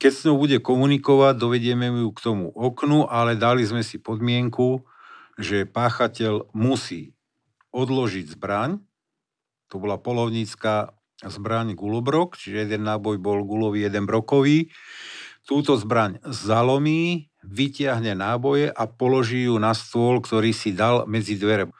keď 0.00 0.12
s 0.16 0.24
ňou 0.24 0.40
bude 0.40 0.56
komunikovať, 0.64 1.36
dovedieme 1.36 1.92
ju 1.92 2.08
k 2.16 2.24
tomu 2.24 2.48
oknu, 2.56 3.04
ale 3.04 3.36
dali 3.36 3.60
sme 3.68 3.84
si 3.84 4.00
podmienku, 4.00 4.80
že 5.36 5.68
páchateľ 5.68 6.48
musí 6.56 7.12
odložiť 7.76 8.32
zbraň, 8.32 8.80
to 9.68 9.76
bola 9.76 10.00
polovnícka 10.00 10.96
zbraň 11.26 11.76
gulobrok, 11.76 12.40
čiže 12.40 12.64
jeden 12.64 12.88
náboj 12.88 13.20
bol 13.20 13.44
gulový, 13.44 13.84
jeden 13.84 14.08
brokový. 14.08 14.72
Túto 15.44 15.76
zbraň 15.76 16.20
zalomí, 16.24 17.28
vytiahne 17.44 18.12
náboje 18.16 18.68
a 18.68 18.84
položí 18.88 19.48
ju 19.48 19.56
na 19.56 19.72
stôl, 19.72 20.20
ktorý 20.20 20.52
si 20.52 20.72
dal 20.72 21.08
medzi 21.08 21.36
dvere. 21.36 21.72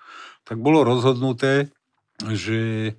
Tak 0.45 0.61
bolo 0.61 0.85
rozhodnuté, 0.85 1.69
že 2.33 2.61
e, 2.91 2.93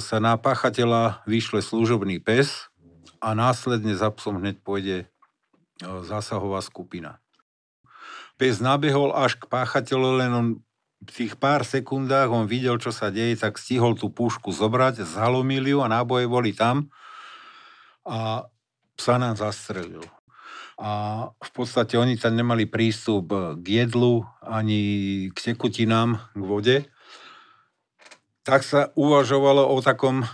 sa 0.00 0.16
na 0.20 0.36
páchateľa 0.36 1.24
vyšle 1.24 1.64
služobný 1.64 2.20
pes 2.20 2.68
a 3.20 3.32
následne 3.32 3.96
za 3.96 4.12
psom 4.12 4.40
hneď 4.40 4.60
pôjde 4.60 4.96
e, 5.04 5.06
zásahová 6.04 6.60
skupina. 6.60 7.20
Pes 8.36 8.60
nabehol 8.60 9.12
až 9.16 9.40
k 9.40 9.48
páchateľu, 9.48 10.20
len 10.20 10.30
on 10.32 10.46
tých 11.08 11.36
pár 11.36 11.64
sekundách 11.64 12.32
on 12.32 12.48
videl, 12.48 12.80
čo 12.80 12.92
sa 12.92 13.12
deje, 13.12 13.36
tak 13.36 13.60
stihol 13.60 13.96
tú 13.96 14.08
pušku 14.08 14.52
zobrať, 14.52 15.04
zhalomil 15.04 15.64
ju 15.64 15.78
a 15.84 15.88
náboje 15.88 16.26
boli 16.28 16.56
tam 16.56 16.88
a 18.04 18.44
psa 18.94 19.16
nám 19.16 19.34
zastrelil. 19.36 20.04
A 20.74 20.90
v 21.30 21.50
podstate 21.54 21.94
oni 21.94 22.18
tam 22.18 22.34
nemali 22.34 22.66
prístup 22.66 23.30
k 23.62 23.66
jedlu 23.84 24.26
ani 24.42 24.80
k 25.30 25.38
tekutinám, 25.52 26.18
k 26.34 26.42
vode. 26.42 26.76
Tak 28.42 28.66
sa 28.66 28.90
uvažovalo 28.98 29.70
o 29.70 29.78
takom 29.80 30.26
e, 30.26 30.28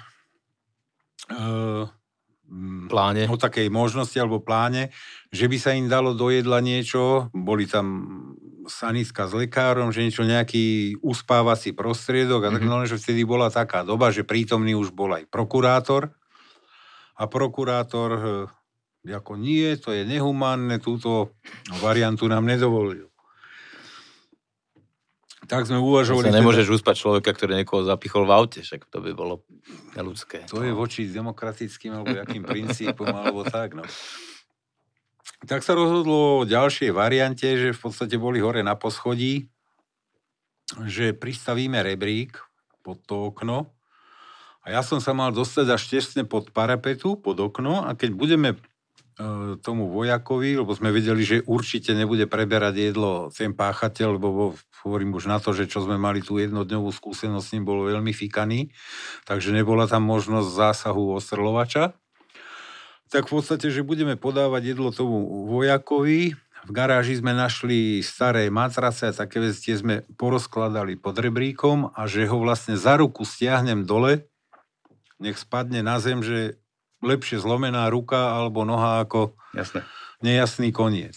pláne. 2.90 3.28
o 3.30 3.36
takej 3.38 3.68
možnosti 3.70 4.16
alebo 4.18 4.42
pláne, 4.42 4.90
že 5.30 5.46
by 5.46 5.56
sa 5.60 5.70
im 5.76 5.86
dalo 5.86 6.16
do 6.16 6.32
jedla 6.32 6.58
niečo, 6.58 7.30
boli 7.30 7.70
tam 7.70 7.86
sanitka 8.70 9.26
s 9.26 9.34
lekárom, 9.34 9.90
že 9.90 10.06
niečo, 10.06 10.22
nejaký 10.22 10.96
uspávací 11.02 11.74
prostriedok 11.74 12.46
a 12.46 12.50
tak 12.54 12.62
mm-hmm. 12.62 12.86
že 12.86 13.02
vtedy 13.02 13.26
bola 13.26 13.50
taká 13.50 13.82
doba, 13.82 14.14
že 14.14 14.22
prítomný 14.22 14.78
už 14.78 14.94
bol 14.94 15.10
aj 15.10 15.26
prokurátor 15.26 16.14
a 17.18 17.26
prokurátor 17.26 18.10
e, 19.04 19.10
ako 19.10 19.34
nie, 19.34 19.74
to 19.76 19.90
je 19.90 20.06
nehumánne, 20.06 20.78
túto 20.78 21.34
variantu 21.82 22.30
nám 22.30 22.46
nedovolil. 22.46 23.10
Tak 25.50 25.66
sme 25.66 25.82
uvažovali... 25.82 26.30
Sa 26.30 26.38
nemôžeš 26.38 26.70
teda... 26.70 26.76
uspať 26.78 26.96
človeka, 27.02 27.30
ktorý 27.34 27.58
niekoho 27.58 27.82
zapichol 27.82 28.22
v 28.22 28.32
aute, 28.38 28.60
však 28.62 28.86
to 28.86 29.02
by 29.02 29.10
bolo 29.10 29.42
ľudské. 29.98 30.46
To 30.46 30.62
je 30.62 30.70
voči 30.70 31.10
demokratickým 31.10 31.90
alebo 31.90 32.14
jakým 32.14 32.46
princípom, 32.54 33.10
alebo 33.10 33.42
tak, 33.42 33.74
no. 33.74 33.82
Tak 35.40 35.64
sa 35.64 35.72
rozhodlo 35.72 36.44
o 36.44 36.48
ďalšej 36.48 36.92
variante, 36.92 37.48
že 37.48 37.72
v 37.72 37.80
podstate 37.80 38.20
boli 38.20 38.44
hore 38.44 38.60
na 38.60 38.76
poschodí, 38.76 39.48
že 40.84 41.16
pristavíme 41.16 41.80
rebrík 41.80 42.36
pod 42.84 43.00
to 43.08 43.32
okno. 43.32 43.72
A 44.60 44.76
ja 44.76 44.84
som 44.84 45.00
sa 45.00 45.16
mal 45.16 45.32
dostať 45.32 45.66
až 45.72 45.82
tesne 45.88 46.28
pod 46.28 46.52
parapetu, 46.52 47.16
pod 47.16 47.40
okno. 47.40 47.88
A 47.88 47.96
keď 47.96 48.10
budeme 48.12 48.50
e, 48.52 48.56
tomu 49.64 49.88
vojakovi, 49.88 50.60
lebo 50.60 50.76
sme 50.76 50.92
vedeli, 50.92 51.24
že 51.24 51.40
určite 51.48 51.96
nebude 51.96 52.28
preberať 52.28 52.92
jedlo 52.92 53.32
ten 53.32 53.56
páchateľ, 53.56 54.20
lebo 54.20 54.60
hovorím 54.84 55.16
už 55.16 55.24
na 55.24 55.40
to, 55.40 55.56
že 55.56 55.72
čo 55.72 55.80
sme 55.80 55.96
mali 55.96 56.20
tú 56.20 56.36
jednodňovú 56.36 56.92
skúsenosť 56.92 57.44
s 57.48 57.52
ním, 57.56 57.64
bol 57.64 57.88
veľmi 57.88 58.12
fikaný, 58.12 58.68
takže 59.24 59.56
nebola 59.56 59.88
tam 59.88 60.04
možnosť 60.04 60.48
zásahu 60.52 61.16
ostrlovača 61.16 61.96
tak 63.10 63.26
v 63.26 63.42
podstate, 63.42 63.68
že 63.74 63.82
budeme 63.82 64.14
podávať 64.14 64.72
jedlo 64.74 64.94
tomu 64.94 65.44
vojakovi. 65.50 66.38
V 66.60 66.70
garáži 66.70 67.18
sme 67.18 67.34
našli 67.34 68.04
staré 68.04 68.46
matrace 68.52 69.10
a 69.10 69.16
také 69.16 69.42
veci 69.42 69.72
tie 69.72 69.76
sme 69.80 70.06
porozkladali 70.14 70.94
pod 70.94 71.18
rebríkom 71.18 71.90
a 71.90 72.06
že 72.06 72.28
ho 72.30 72.38
vlastne 72.38 72.78
za 72.78 73.00
ruku 73.00 73.26
stiahnem 73.26 73.88
dole, 73.88 74.28
nech 75.18 75.40
spadne 75.40 75.80
na 75.80 75.98
zem, 75.98 76.20
že 76.20 76.60
lepšie 77.00 77.40
zlomená 77.40 77.88
ruka 77.88 78.36
alebo 78.36 78.62
noha 78.68 79.02
ako 79.02 79.32
Jasne. 79.56 79.82
nejasný 80.20 80.70
koniec. 80.70 81.16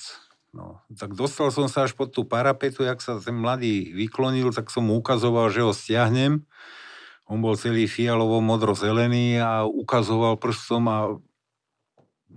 No, 0.54 0.80
tak 0.96 1.18
dostal 1.18 1.50
som 1.50 1.66
sa 1.68 1.90
až 1.90 1.98
pod 1.98 2.14
tú 2.14 2.24
parapetu, 2.24 2.86
jak 2.86 3.02
sa 3.02 3.18
ten 3.18 3.36
mladý 3.36 3.90
vyklonil, 3.92 4.54
tak 4.54 4.70
som 4.70 4.86
mu 4.86 5.02
ukazoval, 5.02 5.50
že 5.50 5.66
ho 5.66 5.74
stiahnem. 5.74 6.46
On 7.26 7.42
bol 7.42 7.58
celý 7.58 7.90
fialovo 7.90 8.38
modro-zelený 8.40 9.42
a 9.42 9.66
ukazoval 9.66 10.38
prstom 10.38 10.84
a 10.88 10.98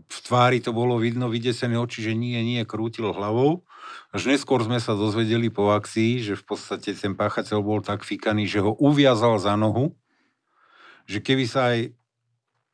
v 0.06 0.18
tvári 0.22 0.58
to 0.60 0.76
bolo 0.76 1.00
vidno, 1.00 1.32
vydesené 1.32 1.80
oči, 1.80 2.04
že 2.04 2.12
nie, 2.12 2.36
nie, 2.44 2.62
krútil 2.68 3.10
hlavou. 3.10 3.64
Až 4.12 4.28
neskôr 4.28 4.60
sme 4.62 4.78
sa 4.82 4.92
dozvedeli 4.92 5.48
po 5.48 5.72
akcii, 5.72 6.22
že 6.22 6.34
v 6.36 6.44
podstate 6.44 6.92
ten 6.94 7.16
páchateľ 7.16 7.58
bol 7.64 7.80
tak 7.80 8.04
fikaný, 8.04 8.46
že 8.46 8.62
ho 8.62 8.74
uviazal 8.76 9.38
za 9.40 9.54
nohu, 9.54 9.94
že 11.06 11.22
keby 11.22 11.44
sa 11.46 11.74
aj 11.74 11.94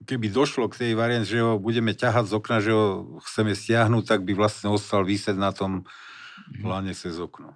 keby 0.02 0.35
došlo 0.35 0.67
k 0.67 0.79
tej 0.83 0.93
variant, 0.99 1.26
že 1.26 1.38
ho 1.38 1.59
budeme 1.62 1.95
ťahať 1.95 2.26
z 2.26 2.33
okna, 2.35 2.59
že 2.59 2.73
ho 2.75 3.19
chceme 3.23 3.55
stiahnuť, 3.55 4.05
tak 4.07 4.21
by 4.26 4.33
vlastne 4.35 4.69
ostal 4.71 5.07
vysieť 5.07 5.38
na 5.38 5.55
tom 5.55 5.87
pláne 6.59 6.91
cez 6.91 7.19
okno. 7.23 7.55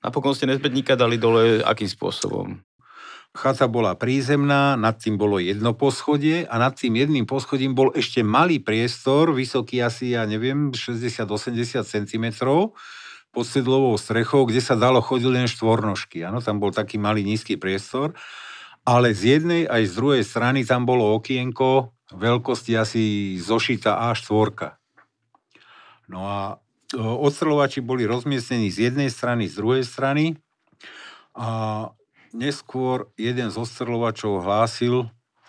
Napokon 0.00 0.32
ste 0.32 0.46
nezbedníka 0.46 0.94
dali 0.94 1.18
dole 1.18 1.60
akým 1.60 1.90
spôsobom? 1.90 2.62
Chata 3.36 3.68
bola 3.68 3.94
prízemná, 3.94 4.74
nad 4.74 4.98
tým 4.98 5.20
bolo 5.20 5.38
jedno 5.38 5.76
poschodie 5.76 6.48
a 6.48 6.58
nad 6.58 6.74
tým 6.74 6.96
jedným 6.96 7.28
poschodím 7.28 7.76
bol 7.76 7.92
ešte 7.94 8.24
malý 8.24 8.58
priestor, 8.58 9.30
vysoký 9.36 9.84
asi, 9.84 10.16
ja 10.16 10.24
neviem, 10.24 10.72
60-80 10.74 11.84
cm 11.84 12.26
pod 13.28 13.44
sedlovou 13.44 13.94
strechou, 14.00 14.48
kde 14.48 14.64
sa 14.64 14.74
dalo 14.74 15.04
chodiť 15.04 15.28
len 15.28 15.46
štvornožky. 15.46 16.24
Áno, 16.24 16.40
tam 16.40 16.58
bol 16.58 16.72
taký 16.72 16.96
malý 16.96 17.22
nízky 17.22 17.60
priestor, 17.60 18.16
ale 18.88 19.12
z 19.12 19.38
jednej 19.38 19.68
aj 19.68 19.82
z 19.84 19.92
druhej 19.94 20.24
strany 20.24 20.64
tam 20.64 20.88
bolo 20.88 21.12
okienko 21.20 21.92
veľkosti 22.16 22.72
asi 22.74 23.36
zošita 23.36 24.08
A4. 24.08 24.80
No 26.08 26.24
a 26.24 26.56
odstrelovači 26.96 27.84
boli 27.84 28.08
rozmiestnení 28.08 28.72
z 28.72 28.88
jednej 28.88 29.12
strany, 29.12 29.44
z 29.44 29.60
druhej 29.60 29.84
strany 29.84 30.40
a 31.36 31.92
neskôr 32.32 33.10
jeden 33.16 33.48
z 33.52 33.56
odstrelovačov 33.56 34.44
hlásil, 34.44 35.08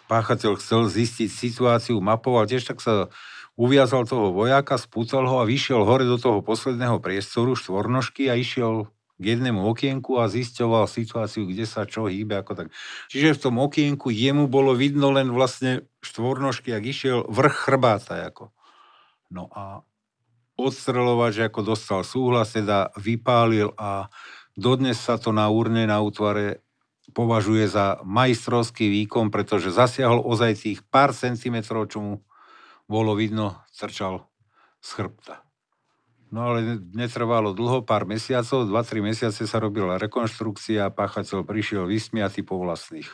páchateľ 0.10 0.58
chcel 0.58 0.90
zistiť 0.90 1.30
situáciu, 1.30 2.02
mapoval, 2.02 2.50
tiež 2.50 2.66
tak 2.66 2.82
sa 2.82 3.14
uviazal 3.60 4.08
toho 4.08 4.32
vojaka, 4.32 4.80
spúcal 4.80 5.28
ho 5.28 5.44
a 5.44 5.50
vyšiel 5.50 5.84
hore 5.84 6.08
do 6.08 6.16
toho 6.16 6.40
posledného 6.40 7.04
priestoru 7.04 7.60
štvornožky 7.60 8.32
a 8.32 8.40
išiel 8.40 8.88
k 9.20 9.36
jednému 9.36 9.60
okienku 9.68 10.16
a 10.16 10.32
zisťoval 10.32 10.88
situáciu, 10.88 11.44
kde 11.44 11.68
sa 11.68 11.84
čo 11.84 12.08
hýbe. 12.08 12.40
Ako 12.40 12.56
tak. 12.56 12.68
Čiže 13.12 13.36
v 13.36 13.44
tom 13.44 13.60
okienku 13.60 14.08
jemu 14.16 14.48
bolo 14.48 14.72
vidno 14.72 15.12
len 15.12 15.28
vlastne 15.36 15.84
štvornožky, 16.00 16.72
ak 16.72 16.84
išiel 16.88 17.28
vrch 17.28 17.68
chrbáta. 17.68 18.16
Ako. 18.32 18.56
No 19.28 19.52
a 19.52 19.84
odstrelovač 20.56 21.36
ako 21.44 21.76
dostal 21.76 22.08
súhlas, 22.08 22.56
teda 22.56 22.96
vypálil 22.96 23.76
a 23.76 24.08
dodnes 24.56 24.96
sa 24.96 25.20
to 25.20 25.36
na 25.36 25.52
urne 25.52 25.84
na 25.84 26.00
útvare 26.00 26.64
považuje 27.12 27.68
za 27.70 28.00
majstrovský 28.06 28.90
výkon, 28.90 29.30
pretože 29.34 29.74
zasiahol 29.74 30.22
ozaj 30.22 30.64
tých 30.64 30.80
pár 30.88 31.12
centimetrov, 31.12 31.90
čo 31.90 32.00
mu 32.02 32.14
bolo 32.90 33.14
vidno, 33.14 33.62
trčal 33.74 34.26
z 34.82 34.90
chrbta. 34.96 35.46
No 36.30 36.54
ale 36.54 36.78
netrvalo 36.94 37.58
dlho, 37.58 37.82
pár 37.82 38.06
mesiacov, 38.06 38.70
2-3 38.70 39.02
mesiace 39.02 39.50
sa 39.50 39.58
robila 39.58 39.98
rekonštrukcia 39.98 40.86
a 40.86 40.94
páchateľ 40.94 41.42
prišiel 41.42 41.90
vysmiatý 41.90 42.46
po 42.46 42.62
vlastných. 42.62 43.10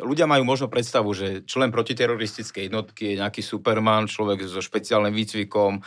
Ľudia 0.00 0.24
majú 0.24 0.48
možno 0.48 0.72
predstavu, 0.72 1.12
že 1.12 1.44
člen 1.44 1.68
protiteroristickej 1.68 2.72
jednotky 2.72 3.12
je 3.12 3.20
nejaký 3.20 3.44
superman, 3.44 4.08
človek 4.08 4.48
so 4.48 4.64
špeciálnym 4.64 5.12
výcvikom, 5.12 5.84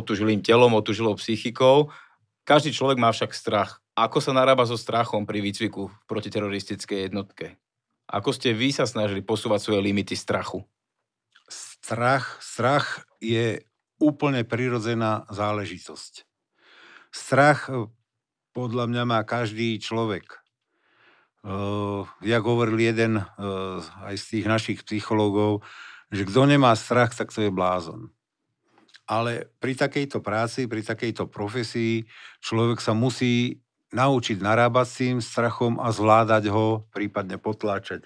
otužilým 0.00 0.40
telom, 0.40 0.72
otužilou 0.72 1.20
psychikou. 1.20 1.92
Každý 2.48 2.72
človek 2.72 2.96
má 2.96 3.12
však 3.12 3.36
strach. 3.36 3.84
Ako 3.98 4.22
sa 4.22 4.30
narába 4.30 4.62
so 4.62 4.78
strachom 4.78 5.26
pri 5.26 5.42
výcviku 5.42 5.90
v 5.90 5.96
protiteroristickej 6.06 7.10
jednotke? 7.10 7.58
Ako 8.06 8.30
ste 8.30 8.54
vy 8.54 8.70
sa 8.70 8.86
snažili 8.86 9.26
posúvať 9.26 9.58
svoje 9.58 9.82
limity 9.82 10.14
strachu? 10.14 10.62
Strach, 11.50 12.38
strach 12.38 13.02
je 13.18 13.66
úplne 13.98 14.46
prirodzená 14.46 15.26
záležitosť. 15.34 16.22
Strach 17.10 17.66
eh, 17.74 17.90
podľa 18.54 18.86
mňa 18.86 19.02
má 19.02 19.20
každý 19.26 19.82
človek. 19.82 20.46
Uh, 21.38 22.02
jak 22.18 22.42
hovoril 22.42 22.82
jeden 22.82 23.22
uh, 23.22 23.78
aj 24.04 24.14
z 24.18 24.24
tých 24.26 24.46
našich 24.50 24.78
psychológov, 24.82 25.62
že 26.10 26.26
kto 26.26 26.50
nemá 26.50 26.74
strach, 26.74 27.14
tak 27.14 27.30
to 27.30 27.46
je 27.46 27.54
blázon. 27.54 28.10
Ale 29.06 29.46
pri 29.62 29.78
takejto 29.78 30.18
práci, 30.18 30.66
pri 30.66 30.82
takejto 30.82 31.30
profesii 31.30 32.04
človek 32.42 32.82
sa 32.82 32.92
musí 32.92 33.62
naučiť 33.92 34.38
narábať 34.40 34.86
s 34.86 34.94
tým 35.00 35.16
strachom 35.24 35.80
a 35.80 35.88
zvládať 35.92 36.52
ho, 36.52 36.84
prípadne 36.92 37.40
potláčať. 37.40 38.04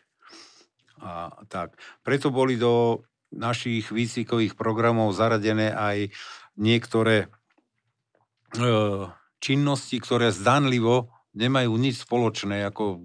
A 1.02 1.34
tak. 1.50 1.74
Preto 2.06 2.30
boli 2.30 2.54
do 2.54 3.02
našich 3.34 3.90
výcvikových 3.90 4.54
programov 4.54 5.10
zaradené 5.16 5.74
aj 5.74 6.12
niektoré 6.54 7.26
e, 8.54 8.68
činnosti, 9.42 9.98
ktoré 9.98 10.30
zdanlivo 10.30 11.10
nemajú 11.32 11.72
nič 11.80 12.04
spoločné 12.04 12.68
ako 12.68 13.02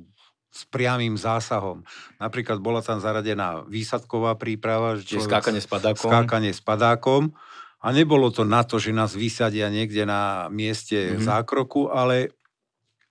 s 0.51 0.65
priamým 0.69 1.15
zásahom. 1.15 1.85
Napríklad 2.17 2.57
bola 2.59 2.81
tam 2.81 2.97
zaradená 2.97 3.65
výsadková 3.69 4.35
príprava. 4.35 4.97
Čiže 4.97 5.29
skákanie 5.29 5.61
s 5.61 5.69
padákom. 5.69 6.09
Skákanie 6.09 6.51
s 6.53 6.61
padákom. 6.61 7.33
A 7.77 7.93
nebolo 7.93 8.33
to 8.33 8.41
na 8.41 8.65
to, 8.65 8.81
že 8.81 8.89
nás 8.89 9.13
vysadia 9.13 9.69
niekde 9.69 10.01
na 10.03 10.49
mieste 10.49 11.13
mm-hmm. 11.13 11.23
zákroku, 11.29 11.93
ale 11.93 12.33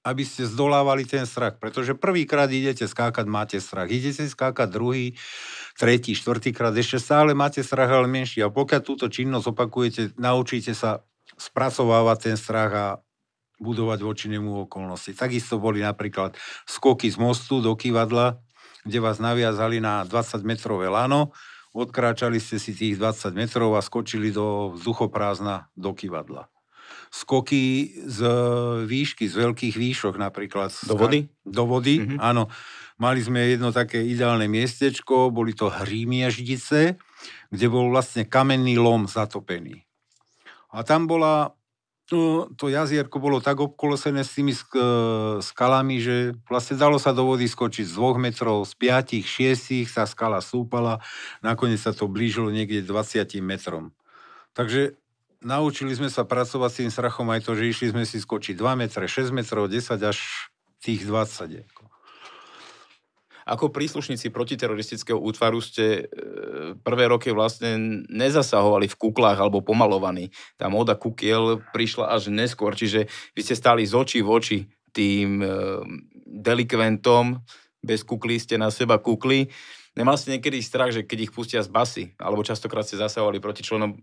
aby 0.06 0.22
ste 0.22 0.46
zdolávali 0.46 1.02
ten 1.02 1.26
strach. 1.26 1.58
Pretože 1.58 1.98
prvýkrát 1.98 2.46
idete 2.46 2.86
skákať, 2.86 3.26
máte 3.26 3.58
strach. 3.58 3.90
Idete 3.90 4.22
skákať 4.30 4.70
druhý, 4.70 5.18
tretí, 5.74 6.14
štvrtýkrát, 6.14 6.70
ešte 6.78 7.02
stále 7.02 7.34
máte 7.34 7.66
strach, 7.66 7.90
ale 7.90 8.06
menší. 8.06 8.46
A 8.46 8.54
pokiaľ 8.54 8.80
túto 8.86 9.10
činnosť 9.10 9.50
opakujete, 9.50 10.02
naučíte 10.14 10.78
sa 10.78 11.02
spracovávať 11.34 12.30
ten 12.30 12.36
strach 12.38 12.72
a 12.72 12.86
budovať 13.58 13.98
voči 14.06 14.26
nemu 14.30 14.70
okolnosti. 14.70 15.10
Takisto 15.10 15.58
boli 15.58 15.82
napríklad 15.82 16.38
skoky 16.70 17.10
z 17.10 17.18
mostu 17.18 17.58
do 17.58 17.74
kývadla, 17.74 18.38
kde 18.86 18.98
vás 19.02 19.18
naviazali 19.18 19.82
na 19.82 20.06
20 20.06 20.46
metrové 20.46 20.86
lano, 20.86 21.34
odkráčali 21.74 22.38
ste 22.38 22.62
si 22.62 22.76
tých 22.76 23.00
20 23.00 23.34
metrov 23.34 23.74
a 23.74 23.82
skočili 23.82 24.30
do 24.30 24.76
vzduchoprázdna 24.76 25.72
do 25.74 25.90
kývadla 25.92 26.46
skoky 27.16 27.96
z 28.04 28.18
výšky, 28.84 29.24
z 29.24 29.34
veľkých 29.40 29.74
výšok 29.80 30.20
napríklad. 30.20 30.68
Do 30.84 31.00
vody? 31.00 31.32
Do 31.40 31.64
vody, 31.64 32.04
mm-hmm. 32.04 32.18
áno. 32.20 32.52
Mali 33.00 33.20
sme 33.20 33.52
jedno 33.52 33.72
také 33.72 34.00
ideálne 34.04 34.48
miestečko, 34.48 35.32
boli 35.32 35.52
to 35.52 35.68
Hrímiaždice, 35.68 36.96
kde 37.52 37.66
bol 37.68 37.92
vlastne 37.92 38.24
kamenný 38.24 38.76
lom 38.80 39.08
zatopený. 39.08 39.84
A 40.72 40.84
tam 40.84 41.04
bola, 41.04 41.56
no, 42.12 42.48
to 42.56 42.68
jazierko 42.72 43.20
bolo 43.20 43.40
tak 43.40 43.60
obkolosené 43.60 44.24
s 44.24 44.36
tými 44.36 44.52
skalami, 45.40 45.96
že 46.00 46.36
vlastne 46.48 46.76
dalo 46.76 46.96
sa 46.96 47.12
do 47.12 47.28
vody 47.28 47.48
skočiť 47.48 47.84
z 47.84 47.96
dvoch 47.96 48.16
metrov, 48.16 48.64
z 48.64 48.72
piatich, 48.76 49.24
šiestich 49.28 49.88
sa 49.88 50.08
skala 50.08 50.40
súpala, 50.40 51.00
nakoniec 51.40 51.80
sa 51.80 51.92
to 51.92 52.08
blížilo 52.08 52.48
niekde 52.48 52.84
20 52.84 53.28
metrom. 53.44 53.92
Takže 54.56 54.96
naučili 55.42 55.92
sme 55.92 56.08
sa 56.08 56.24
pracovať 56.24 56.70
s 56.70 56.78
tým 56.80 56.90
strachom 56.92 57.28
aj 57.32 57.44
to, 57.44 57.52
že 57.56 57.64
išli 57.68 57.86
sme 57.92 58.04
si 58.04 58.20
skočiť 58.20 58.54
2 58.56 58.80
metre, 58.80 59.04
6 59.04 59.32
metrov, 59.32 59.68
10 59.68 59.96
až 60.00 60.18
tých 60.80 61.04
20. 61.04 61.66
Ako. 61.66 61.84
Ako 63.46 63.70
príslušníci 63.70 64.34
protiteroristického 64.34 65.22
útvaru 65.22 65.62
ste 65.62 65.86
e, 65.86 66.04
prvé 66.82 67.06
roky 67.06 67.30
vlastne 67.30 68.02
nezasahovali 68.10 68.90
v 68.90 68.98
kuklách 68.98 69.38
alebo 69.38 69.62
pomalovaní. 69.62 70.34
Tá 70.58 70.66
móda 70.66 70.98
kukiel 70.98 71.62
prišla 71.70 72.10
až 72.10 72.34
neskôr, 72.34 72.74
čiže 72.74 73.06
vy 73.38 73.40
ste 73.46 73.54
stáli 73.54 73.86
z 73.86 73.94
očí 73.94 74.18
v 74.18 74.30
oči 74.34 74.58
tým 74.90 75.46
e, 75.46 75.48
delikventom, 76.26 77.38
bez 77.86 78.02
kuklí 78.02 78.42
ste 78.42 78.58
na 78.58 78.74
seba 78.74 78.98
kukli. 78.98 79.46
Nemal 79.96 80.20
ste 80.20 80.36
niekedy 80.36 80.60
strach, 80.60 80.92
že 80.92 81.08
keď 81.08 81.18
ich 81.24 81.32
pustia 81.32 81.64
z 81.64 81.72
basy, 81.72 82.04
alebo 82.20 82.44
častokrát 82.44 82.84
ste 82.84 83.00
zasahovali 83.00 83.40
proti 83.40 83.64
členom 83.64 83.96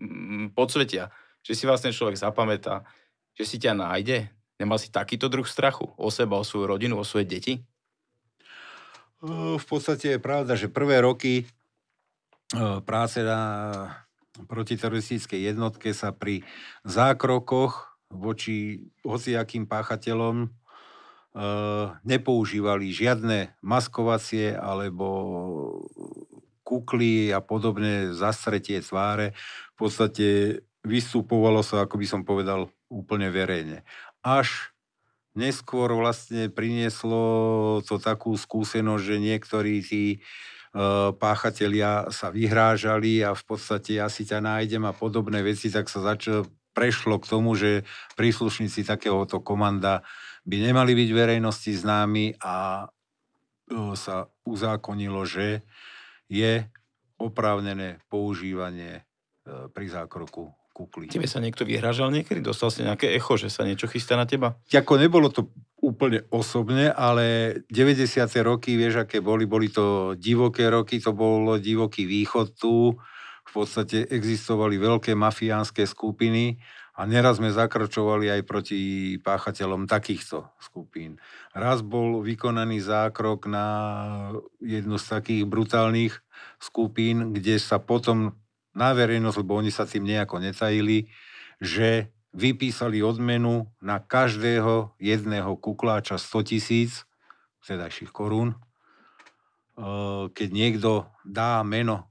podsvetia, 0.58 1.14
že 1.46 1.54
si 1.54 1.70
vlastne 1.70 1.94
človek 1.94 2.18
zapamätá, 2.18 2.82
že 3.38 3.46
si 3.46 3.62
ťa 3.62 3.78
nájde? 3.78 4.34
Nemal 4.58 4.82
si 4.82 4.90
takýto 4.90 5.30
druh 5.30 5.46
strachu 5.46 5.94
o 5.94 6.10
seba, 6.10 6.42
o 6.42 6.46
svoju 6.46 6.66
rodinu, 6.66 6.98
o 6.98 7.06
svoje 7.06 7.30
deti? 7.30 7.54
V 9.22 9.66
podstate 9.70 10.18
je 10.18 10.20
pravda, 10.20 10.58
že 10.58 10.74
prvé 10.74 10.98
roky 11.00 11.46
práce 12.84 13.22
na 13.22 13.42
protiteroristickej 14.50 15.54
jednotke 15.54 15.94
sa 15.94 16.10
pri 16.10 16.42
zákrokoch 16.90 18.02
voči 18.10 18.90
hociakým 19.06 19.70
páchateľom 19.70 20.50
nepoužívali 22.06 22.94
žiadne 22.94 23.58
maskovacie 23.66 24.54
alebo 24.54 25.08
kukly 26.62 27.34
a 27.34 27.42
podobné 27.42 28.14
zastretie 28.14 28.80
tváre. 28.86 29.34
V 29.74 29.90
podstate 29.90 30.28
vystupovalo 30.86 31.66
sa, 31.66 31.86
ako 31.86 31.96
by 31.98 32.06
som 32.08 32.22
povedal, 32.22 32.70
úplne 32.88 33.34
verejne. 33.34 33.82
Až 34.22 34.74
neskôr 35.34 35.90
vlastne 35.98 36.54
prinieslo 36.54 37.82
to 37.84 37.98
takú 37.98 38.38
skúsenosť, 38.38 39.04
že 39.04 39.18
niektorí 39.18 39.74
tí 39.82 40.04
e, 40.14 40.18
páchatelia 41.18 42.14
sa 42.14 42.30
vyhrážali 42.30 43.26
a 43.26 43.34
v 43.34 43.44
podstate 43.44 43.98
ja 43.98 44.08
si 44.14 44.30
ťa 44.30 44.40
nájdem 44.46 44.86
a 44.86 44.94
podobné 44.94 45.42
veci, 45.42 45.74
tak 45.74 45.90
sa 45.90 46.06
začalo, 46.06 46.46
prešlo 46.78 47.18
k 47.18 47.30
tomu, 47.30 47.58
že 47.58 47.86
príslušníci 48.18 48.86
takéhoto 48.86 49.42
komanda 49.42 50.06
by 50.44 50.58
nemali 50.60 50.92
byť 50.96 51.10
verejnosti 51.16 51.72
známi 51.72 52.40
a 52.44 52.86
e, 52.86 52.88
sa 53.96 54.28
uzákonilo, 54.44 55.24
že 55.24 55.64
je 56.28 56.68
oprávnené 57.20 58.04
používanie 58.12 59.00
e, 59.00 59.02
pri 59.72 59.88
zákroku 59.88 60.52
kukly. 60.74 61.08
Tebe 61.08 61.30
sa 61.30 61.40
niekto 61.40 61.64
vyhrážal 61.64 62.10
niekedy? 62.10 62.42
Dostal 62.42 62.74
si 62.74 62.82
nejaké 62.82 63.14
echo, 63.14 63.38
že 63.38 63.54
sa 63.54 63.64
niečo 63.64 63.86
chystá 63.86 64.18
na 64.18 64.26
teba? 64.26 64.58
Ako 64.74 64.98
nebolo 64.98 65.30
to 65.30 65.54
úplne 65.80 66.26
osobne, 66.34 66.90
ale 66.90 67.60
90. 67.70 68.26
roky, 68.42 68.74
vieš, 68.74 69.06
aké 69.06 69.22
boli, 69.22 69.46
boli 69.46 69.70
to 69.70 70.18
divoké 70.18 70.68
roky, 70.68 70.98
to 70.98 71.14
bolo 71.14 71.62
divoký 71.62 72.10
východ 72.10 72.58
tu, 72.58 72.98
v 73.44 73.52
podstate 73.52 74.10
existovali 74.10 74.80
veľké 74.82 75.14
mafiánske 75.14 75.86
skupiny 75.86 76.58
a 76.94 77.10
neraz 77.10 77.42
sme 77.42 77.50
zakročovali 77.50 78.30
aj 78.30 78.42
proti 78.46 78.80
páchateľom 79.18 79.90
takýchto 79.90 80.46
skupín. 80.62 81.18
Raz 81.58 81.82
bol 81.82 82.22
vykonaný 82.22 82.86
zákrok 82.86 83.50
na 83.50 83.66
jednu 84.62 85.02
z 85.02 85.06
takých 85.10 85.44
brutálnych 85.50 86.22
skupín, 86.62 87.34
kde 87.34 87.58
sa 87.58 87.82
potom 87.82 88.38
na 88.78 88.94
verejnosť, 88.94 89.38
lebo 89.42 89.58
oni 89.58 89.74
sa 89.74 89.90
tým 89.90 90.06
nejako 90.06 90.38
netajili, 90.42 91.10
že 91.58 92.14
vypísali 92.34 93.02
odmenu 93.06 93.70
na 93.82 94.02
každého 94.02 94.98
jedného 94.98 95.54
kukláča 95.58 96.18
100 96.18 96.50
tisíc, 96.50 97.06
vtedajších 97.62 98.10
korún, 98.10 98.58
keď 100.34 100.50
niekto 100.50 101.10
dá 101.26 101.62
meno 101.62 102.10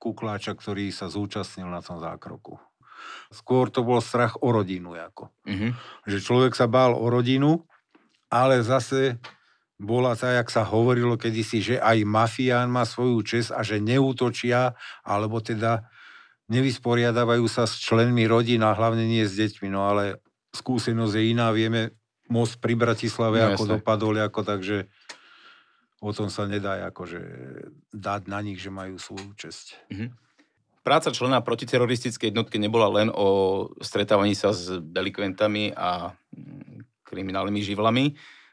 kukláča, 0.00 0.52
ktorý 0.52 0.92
sa 0.92 1.08
zúčastnil 1.08 1.68
na 1.68 1.80
tom 1.80 1.96
zákroku. 2.00 2.60
Skôr 3.32 3.70
to 3.70 3.82
bol 3.82 3.98
strach 3.98 4.38
o 4.40 4.52
rodinu. 4.54 4.94
Ako. 4.94 5.30
Mm-hmm. 5.46 5.70
Že 6.08 6.18
človek 6.20 6.52
sa 6.54 6.70
bál 6.70 6.94
o 6.94 7.06
rodinu, 7.10 7.64
ale 8.30 8.62
zase 8.62 9.18
bola 9.74 10.14
tá, 10.14 10.30
jak 10.30 10.48
sa 10.48 10.62
hovorilo 10.62 11.18
kedysi, 11.18 11.58
že 11.60 11.76
aj 11.82 12.06
mafián 12.06 12.70
má 12.70 12.86
svoju 12.86 13.20
čest 13.26 13.50
a 13.50 13.66
že 13.66 13.82
neútočia, 13.82 14.78
alebo 15.02 15.42
teda 15.42 15.90
nevysporiadávajú 16.48 17.46
sa 17.50 17.66
s 17.66 17.80
členmi 17.80 18.28
rodín 18.28 18.62
a 18.62 18.76
hlavne 18.76 19.02
nie 19.02 19.24
s 19.24 19.34
deťmi. 19.34 19.68
No 19.72 19.88
ale 19.88 20.22
skúsenosť 20.54 21.14
je 21.18 21.24
iná, 21.34 21.50
vieme 21.50 21.98
most 22.30 22.62
pri 22.62 22.78
Bratislave, 22.78 23.42
no, 23.42 23.46
ako 23.52 23.64
jasne. 23.66 23.72
dopadol, 23.80 24.14
ako 24.22 24.40
takže 24.46 24.76
o 26.04 26.10
tom 26.12 26.28
sa 26.28 26.44
nedá 26.44 26.84
akože 26.92 27.20
dať 27.90 28.22
na 28.28 28.38
nich, 28.44 28.60
že 28.60 28.70
majú 28.70 29.00
svoju 29.00 29.32
česť. 29.34 29.66
Mm-hmm. 29.90 30.10
Práca 30.84 31.08
člena 31.08 31.40
protiteroristickej 31.40 32.28
jednotky 32.28 32.60
nebola 32.60 32.92
len 32.92 33.08
o 33.08 33.26
stretávaní 33.80 34.36
sa 34.36 34.52
s 34.52 34.68
delikventami 34.68 35.72
a 35.72 36.12
mm, 36.12 37.08
kriminálnymi 37.08 37.60
živlami. 37.64 38.04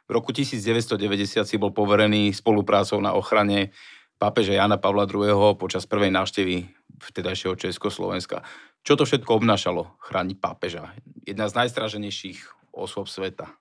V 0.07 0.11
roku 0.11 0.31
1990 0.31 1.43
si 1.43 1.55
bol 1.59 1.75
poverený 1.75 2.31
spoluprácou 2.31 3.03
na 3.03 3.11
ochrane 3.11 3.75
pápeža 4.15 4.55
Jana 4.55 4.79
Pavla 4.79 5.03
II. 5.11 5.59
počas 5.59 5.83
prvej 5.83 6.15
návštevy 6.15 6.71
vtedajšieho 7.03 7.59
Československa. 7.59 8.47
Čo 8.87 8.95
to 8.95 9.03
všetko 9.03 9.35
obnášalo 9.35 9.99
chrániť 9.99 10.37
pápeža? 10.39 10.95
Jedna 11.27 11.51
z 11.51 11.67
najstraženejších 11.67 12.71
osôb 12.71 13.11
sveta. 13.11 13.51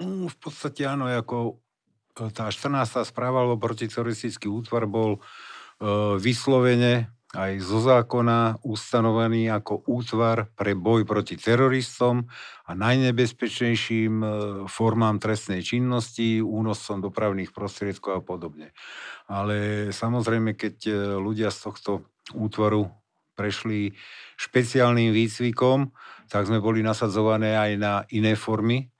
V 0.00 0.36
podstate 0.40 0.88
áno, 0.88 1.06
ako 1.06 1.60
tá 2.30 2.48
14. 2.50 3.04
správa 3.06 3.42
alebo 3.42 3.58
protiteroristický 3.58 4.46
útvar 4.46 4.86
bol 4.86 5.18
e, 5.18 5.20
vyslovene 6.20 7.14
aj 7.34 7.52
zo 7.58 7.82
zákona 7.82 8.62
ustanovený 8.62 9.50
ako 9.50 9.82
útvar 9.90 10.46
pre 10.54 10.78
boj 10.78 11.02
proti 11.02 11.34
teroristom 11.34 12.30
a 12.62 12.70
najnebezpečnejším 12.78 14.14
e, 14.22 14.26
formám 14.70 15.18
trestnej 15.18 15.66
činnosti, 15.66 16.38
únosom 16.38 17.02
dopravných 17.02 17.50
prostriedkov 17.50 18.12
a 18.14 18.22
podobne. 18.22 18.70
Ale 19.26 19.90
samozrejme, 19.90 20.54
keď 20.54 20.76
e, 20.86 20.92
ľudia 21.18 21.50
z 21.50 21.58
tohto 21.66 22.06
útvaru 22.38 22.86
prešli 23.34 23.98
špeciálnym 24.38 25.10
výcvikom, 25.10 25.90
tak 26.30 26.46
sme 26.46 26.62
boli 26.62 26.86
nasadzované 26.86 27.58
aj 27.58 27.70
na 27.82 27.94
iné 28.14 28.38
formy 28.38 28.94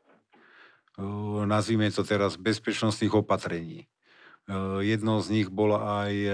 nazvime 1.44 1.90
to 1.90 2.06
teraz, 2.06 2.38
bezpečnostných 2.38 3.14
opatrení. 3.14 3.90
Jednou 4.84 5.24
z 5.24 5.28
nich 5.32 5.48
bola 5.48 6.04
aj 6.04 6.12
e, 6.12 6.30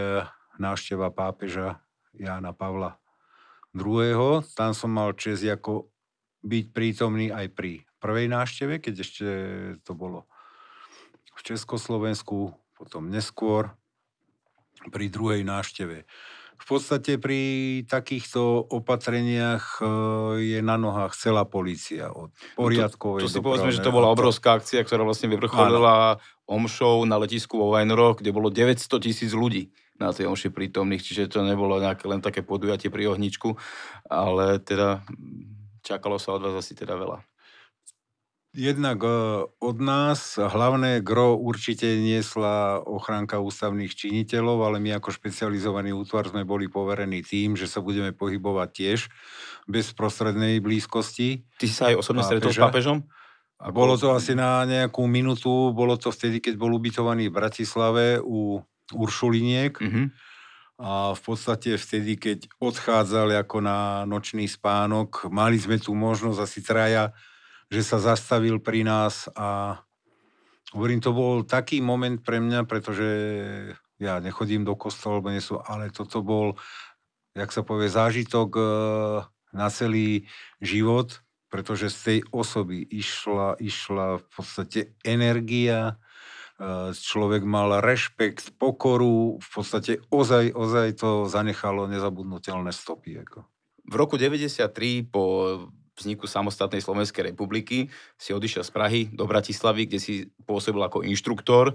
návšteva 0.58 1.14
pápeža 1.14 1.78
Jána 2.10 2.50
Pavla 2.50 2.98
II. 3.70 4.42
Tam 4.58 4.74
som 4.74 4.90
mal 4.90 5.14
čest 5.14 5.46
ako 5.46 5.86
byť 6.42 6.64
prítomný 6.74 7.30
aj 7.30 7.54
pri 7.54 7.86
prvej 8.02 8.26
návšteve, 8.26 8.82
keď 8.82 8.94
ešte 8.98 9.26
to 9.86 9.94
bolo 9.94 10.26
v 11.38 11.40
Československu, 11.54 12.50
potom 12.74 13.06
neskôr 13.12 13.70
pri 14.90 15.06
druhej 15.06 15.46
návšteve 15.46 16.08
v 16.60 16.66
podstate 16.68 17.16
pri 17.16 17.40
takýchto 17.88 18.68
opatreniach 18.68 19.80
e, 19.80 19.84
je 20.44 20.60
na 20.60 20.76
nohách 20.76 21.16
celá 21.16 21.48
policia. 21.48 22.12
Od 22.12 22.36
poriadkovej 22.52 23.24
to, 23.24 23.28
to 23.28 23.32
si 23.32 23.40
povedzme, 23.40 23.72
že 23.72 23.80
to 23.80 23.88
bola 23.88 24.12
obrovská 24.12 24.60
akcia, 24.60 24.84
ktorá 24.84 25.00
vlastne 25.08 25.32
vyvrcholila 25.32 26.20
omšou 26.50 27.06
na 27.06 27.14
letisku 27.22 27.54
vo 27.54 27.70
Vajnoroch, 27.70 28.18
kde 28.18 28.34
bolo 28.34 28.50
900 28.50 28.90
tisíc 28.98 29.30
ľudí 29.30 29.70
na 30.02 30.10
tej 30.10 30.26
omši 30.26 30.50
prítomných, 30.50 31.04
čiže 31.04 31.30
to 31.30 31.46
nebolo 31.46 31.78
nejaké 31.78 32.10
len 32.10 32.18
také 32.18 32.42
podujatie 32.42 32.90
pri 32.90 33.14
ohničku, 33.14 33.54
ale 34.10 34.58
teda 34.58 35.06
čakalo 35.86 36.18
sa 36.18 36.34
od 36.34 36.50
vás 36.50 36.58
asi 36.58 36.74
teda 36.74 36.98
veľa. 36.98 37.22
Jednak 38.50 38.98
e, 39.06 39.46
od 39.46 39.78
nás 39.78 40.34
hlavné 40.34 41.06
gro 41.06 41.38
určite 41.38 41.86
niesla 42.02 42.82
ochránka 42.82 43.38
ústavných 43.38 43.94
činiteľov, 43.94 44.66
ale 44.66 44.82
my 44.82 44.98
ako 44.98 45.14
špecializovaný 45.14 45.94
útvar 45.94 46.26
sme 46.26 46.42
boli 46.42 46.66
poverení 46.66 47.22
tým, 47.22 47.54
že 47.54 47.70
sa 47.70 47.78
budeme 47.78 48.10
pohybovať 48.10 48.68
tiež 48.74 49.00
bez 49.70 49.94
prostrednej 49.94 50.58
blízkosti. 50.58 51.46
Ty 51.62 51.64
si 51.70 51.74
sa 51.78 51.94
aj 51.94 52.02
osobne 52.02 52.26
stretol 52.26 52.50
s 52.50 52.58
pápežom? 52.58 53.06
A 53.60 53.68
bolo 53.68 54.00
to 54.00 54.16
asi 54.16 54.32
na 54.32 54.64
nejakú 54.64 55.04
minútu, 55.04 55.72
bolo 55.76 56.00
to 56.00 56.08
vtedy, 56.08 56.40
keď 56.40 56.56
bol 56.56 56.72
ubytovaný 56.72 57.28
v 57.28 57.36
Bratislave 57.36 58.16
u 58.20 58.64
Uršuliniek. 58.90 59.76
Mm-hmm. 59.76 60.06
A 60.80 61.12
v 61.12 61.20
podstate 61.20 61.76
vtedy, 61.76 62.16
keď 62.16 62.48
odchádzali 62.56 63.36
ako 63.36 63.60
na 63.60 64.08
nočný 64.08 64.48
spánok, 64.48 65.28
mali 65.28 65.60
sme 65.60 65.76
tu 65.76 65.92
možnosť 65.92 66.38
asi 66.40 66.60
traja 66.64 67.12
že 67.70 67.86
sa 67.86 68.02
zastavil 68.02 68.58
pri 68.58 68.82
nás 68.82 69.30
a 69.38 69.78
hovorím, 70.74 70.98
to 70.98 71.14
bol 71.14 71.46
taký 71.46 71.78
moment 71.78 72.18
pre 72.18 72.42
mňa, 72.42 72.66
pretože 72.66 73.08
ja 74.02 74.18
nechodím 74.18 74.66
do 74.66 74.74
kostola, 74.74 75.18
alebo 75.18 75.30
nie 75.30 75.38
sú, 75.38 75.62
ale 75.62 75.94
toto 75.94 76.18
bol, 76.20 76.58
jak 77.32 77.54
sa 77.54 77.62
povie, 77.62 77.86
zážitok 77.86 78.50
e, 78.58 78.62
na 79.54 79.70
celý 79.70 80.26
život, 80.58 81.22
pretože 81.50 81.90
z 81.90 81.98
tej 81.98 82.18
osoby 82.30 82.86
išla, 82.86 83.58
išla 83.58 84.22
v 84.22 84.26
podstate 84.30 84.80
energia, 85.02 85.98
e, 86.56 86.94
človek 86.94 87.42
mal 87.42 87.82
rešpekt, 87.82 88.54
pokoru, 88.54 89.42
v 89.42 89.48
podstate 89.50 89.98
ozaj, 90.14 90.54
ozaj 90.54 90.88
to 91.02 91.26
zanechalo 91.26 91.90
nezabudnutelné 91.90 92.70
stopy. 92.70 93.18
Ako. 93.26 93.42
V 93.90 93.94
roku 93.98 94.14
93 94.14 95.10
po 95.10 95.22
vzniku 95.98 96.30
samostatnej 96.30 96.80
Slovenskej 96.80 97.34
republiky 97.34 97.90
si 98.14 98.30
odišiel 98.30 98.64
z 98.64 98.70
Prahy 98.70 99.00
do 99.10 99.26
Bratislavy, 99.26 99.90
kde 99.90 99.98
si 100.00 100.14
pôsobil 100.46 100.80
ako 100.80 101.02
inštruktor 101.02 101.74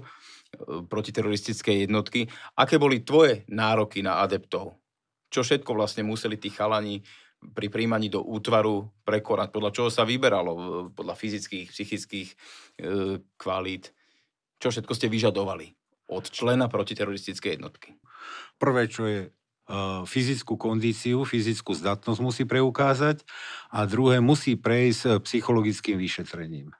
protiteroristickej 0.88 1.84
jednotky. 1.84 2.32
Aké 2.56 2.80
boli 2.80 3.04
tvoje 3.04 3.44
nároky 3.52 4.00
na 4.00 4.24
adeptov? 4.24 4.80
Čo 5.28 5.44
všetko 5.44 5.76
vlastne 5.76 6.00
museli 6.08 6.40
tí 6.40 6.48
chalani 6.48 7.04
pri 7.40 7.68
príjmaní 7.68 8.08
do 8.08 8.24
útvaru 8.24 8.88
prekonať? 9.04 9.48
Podľa 9.52 9.70
čoho 9.74 9.88
sa 9.92 10.08
vyberalo? 10.08 10.52
Podľa 10.92 11.14
fyzických, 11.14 11.68
psychických 11.70 12.28
e, 12.32 12.36
kvalít? 13.36 13.92
Čo 14.56 14.72
všetko 14.72 14.92
ste 14.96 15.12
vyžadovali 15.12 15.66
od 16.10 16.24
člena 16.32 16.66
protiteroristickej 16.70 17.60
jednotky? 17.60 17.98
Prvé, 18.56 18.88
čo 18.88 19.04
je 19.04 19.20
E, 19.66 20.06
fyzickú 20.06 20.54
kondíciu, 20.54 21.26
fyzickú 21.26 21.74
zdatnosť 21.74 22.20
musí 22.22 22.42
preukázať 22.46 23.26
a 23.74 23.82
druhé 23.90 24.22
musí 24.22 24.54
prejsť 24.54 25.02
e, 25.02 25.10
psychologickým 25.26 25.98
vyšetrením. 25.98 26.70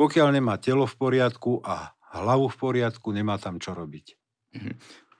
Pokiaľ 0.00 0.40
nemá 0.40 0.56
telo 0.56 0.88
v 0.88 0.96
poriadku 0.96 1.60
a 1.60 1.92
hlavu 2.16 2.48
v 2.48 2.56
poriadku, 2.56 3.12
nemá 3.12 3.36
tam 3.36 3.60
čo 3.60 3.76
robiť. 3.76 4.16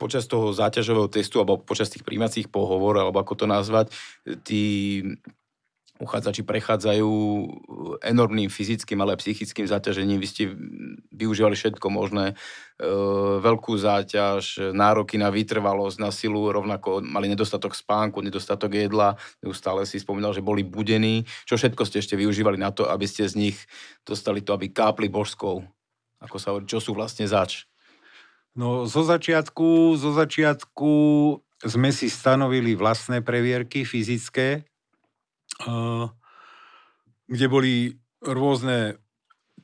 Počas 0.03 0.27
toho 0.27 0.51
záťažového 0.51 1.07
testu 1.07 1.39
alebo 1.39 1.63
počas 1.63 1.87
tých 1.87 2.03
príjmacích 2.03 2.51
pohovorov, 2.51 3.07
alebo 3.07 3.23
ako 3.23 3.35
to 3.39 3.47
nazvať, 3.47 3.95
tí 4.43 4.99
uchádzači 6.03 6.43
prechádzajú 6.43 7.11
enormným 8.03 8.51
fyzickým, 8.51 8.99
ale 8.99 9.15
aj 9.15 9.23
psychickým 9.23 9.71
zaťažením. 9.71 10.19
Vy 10.19 10.27
ste 10.27 10.45
využívali 11.15 11.55
všetko 11.55 11.87
možné, 11.87 12.35
e, 12.35 12.89
veľkú 13.39 13.79
záťaž, 13.79 14.75
nároky 14.75 15.15
na 15.15 15.31
vytrvalosť, 15.31 15.97
na 16.03 16.11
silu, 16.11 16.51
rovnako 16.51 17.07
mali 17.07 17.31
nedostatok 17.31 17.79
spánku, 17.79 18.19
nedostatok 18.19 18.75
jedla, 18.75 19.15
neustále 19.39 19.87
si 19.87 20.03
spomínal, 20.03 20.35
že 20.35 20.43
boli 20.43 20.67
budení. 20.67 21.23
Čo 21.47 21.55
všetko 21.55 21.87
ste 21.87 22.03
ešte 22.03 22.19
využívali 22.19 22.59
na 22.59 22.75
to, 22.75 22.91
aby 22.91 23.07
ste 23.07 23.31
z 23.31 23.39
nich 23.39 23.57
dostali 24.03 24.43
to, 24.43 24.59
aby 24.59 24.75
kápli 24.75 25.07
božskou? 25.07 25.63
Ako 26.19 26.37
sa 26.43 26.51
čo 26.67 26.83
sú 26.83 26.99
vlastne 26.99 27.31
zač? 27.31 27.72
No, 28.53 28.85
zo 28.85 29.01
začiatku, 29.01 29.97
zo 29.97 30.13
začiatku 30.13 30.93
sme 31.65 31.89
si 31.89 32.13
stanovili 32.13 32.77
vlastné 32.77 33.25
previerky 33.25 33.89
fyzické, 33.89 34.69
kde 37.25 37.47
boli 37.49 37.97
rôzne 38.21 39.01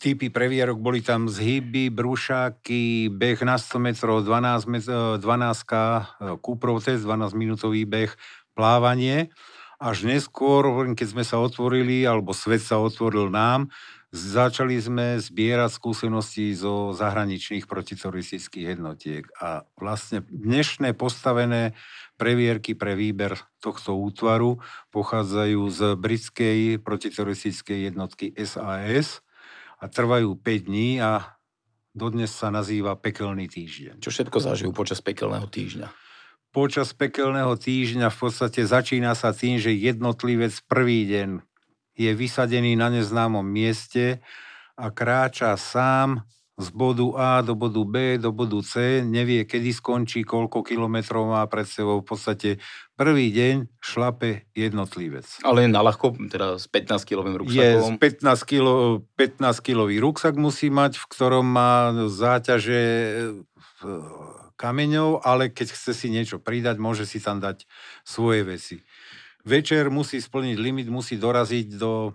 typy 0.00 0.32
previerok, 0.32 0.80
boli 0.80 1.04
tam 1.04 1.28
zhyby, 1.28 1.92
brušáky, 1.92 3.12
beh 3.12 3.44
na 3.44 3.60
100 3.60 3.76
metrov, 3.82 4.24
12, 4.24 5.20
12 5.20 6.40
kúprov 6.40 6.80
test, 6.80 7.04
12 7.04 7.34
minútový 7.36 7.84
beh, 7.84 8.14
plávanie. 8.56 9.28
Až 9.78 10.10
neskôr, 10.10 10.66
keď 10.94 11.06
sme 11.06 11.24
sa 11.24 11.38
otvorili, 11.38 12.02
alebo 12.02 12.34
svet 12.34 12.62
sa 12.62 12.82
otvoril 12.82 13.30
nám, 13.30 13.70
Začali 14.08 14.80
sme 14.80 15.20
zbierať 15.20 15.68
skúsenosti 15.68 16.56
zo 16.56 16.96
zahraničných 16.96 17.68
protiteroristických 17.68 18.72
jednotiek 18.72 19.28
a 19.36 19.68
vlastne 19.76 20.24
dnešné 20.24 20.96
postavené 20.96 21.76
previerky 22.16 22.72
pre 22.72 22.96
výber 22.96 23.36
tohto 23.60 24.00
útvaru 24.00 24.64
pochádzajú 24.96 25.60
z 25.68 25.80
britskej 26.00 26.58
protiteroristickej 26.80 27.92
jednotky 27.92 28.32
SAS 28.48 29.20
a 29.76 29.92
trvajú 29.92 30.40
5 30.40 30.68
dní 30.72 31.04
a 31.04 31.36
dodnes 31.92 32.32
sa 32.32 32.48
nazýva 32.48 32.96
Pekelný 32.96 33.44
týždeň. 33.44 34.00
Čo 34.00 34.08
všetko 34.08 34.40
zažijú 34.40 34.72
počas 34.72 35.04
Pekelného 35.04 35.52
týždňa? 35.52 36.07
Počas 36.48 36.96
Pekelného 36.96 37.52
týždňa 37.60 38.08
v 38.08 38.16
podstate 38.16 38.64
začína 38.64 39.12
sa 39.12 39.36
tým, 39.36 39.60
že 39.60 39.68
jednotlivec 39.68 40.56
prvý 40.64 41.04
deň 41.04 41.44
je 41.98 42.10
vysadený 42.16 42.72
na 42.72 42.88
neznámom 42.88 43.44
mieste 43.44 44.24
a 44.78 44.88
kráča 44.88 45.58
sám 45.60 46.24
z 46.58 46.68
bodu 46.74 47.14
A 47.14 47.38
do 47.44 47.54
bodu 47.54 47.84
B, 47.86 48.18
do 48.18 48.34
bodu 48.34 48.58
C, 48.66 49.04
nevie, 49.06 49.46
kedy 49.46 49.70
skončí, 49.70 50.26
koľko 50.26 50.66
kilometrov 50.66 51.30
má 51.30 51.46
pred 51.46 51.68
sebou. 51.68 52.02
V 52.02 52.16
podstate 52.16 52.58
prvý 52.98 53.30
deň 53.30 53.78
šlape 53.78 54.50
jednotlivec. 54.58 55.28
Ale 55.46 55.70
na 55.70 55.84
ľahko, 55.86 56.18
teda 56.26 56.58
s 56.58 56.66
15 56.66 57.06
kilovým 57.06 57.36
ruksakom? 57.38 57.94
Je 57.94 58.02
15, 58.02 58.42
kilo, 58.42 59.06
15 59.14 59.62
kilový 59.62 60.02
ruksak 60.02 60.34
musí 60.34 60.66
mať, 60.66 60.98
v 60.98 61.06
ktorom 61.06 61.46
má 61.46 61.94
záťaže 62.10 62.82
kameňov, 64.58 65.22
ale 65.22 65.48
keď 65.54 65.70
chce 65.70 65.94
si 65.94 66.10
niečo 66.10 66.42
pridať, 66.42 66.82
môže 66.82 67.06
si 67.06 67.22
tam 67.22 67.38
dať 67.38 67.64
svoje 68.02 68.42
veci. 68.42 68.76
Večer 69.46 69.88
musí 69.88 70.18
splniť 70.18 70.56
limit, 70.58 70.90
musí 70.90 71.14
doraziť 71.14 71.78
do 71.78 72.12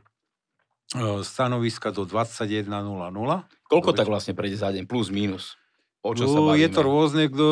e, 0.93 1.23
stanoviska 1.23 1.95
do 1.95 2.03
21.00. 2.03 2.67
Koľko 3.71 3.91
tak 3.95 4.11
vlastne 4.11 4.35
prejde 4.35 4.59
za 4.59 4.69
deň? 4.75 4.83
Plus, 4.85 5.07
minus? 5.07 5.55
O 6.03 6.11
čo 6.11 6.27
sa 6.27 6.35
no, 6.35 6.51
je 6.51 6.67
to 6.67 6.83
rôzne, 6.83 7.31
kto 7.31 7.47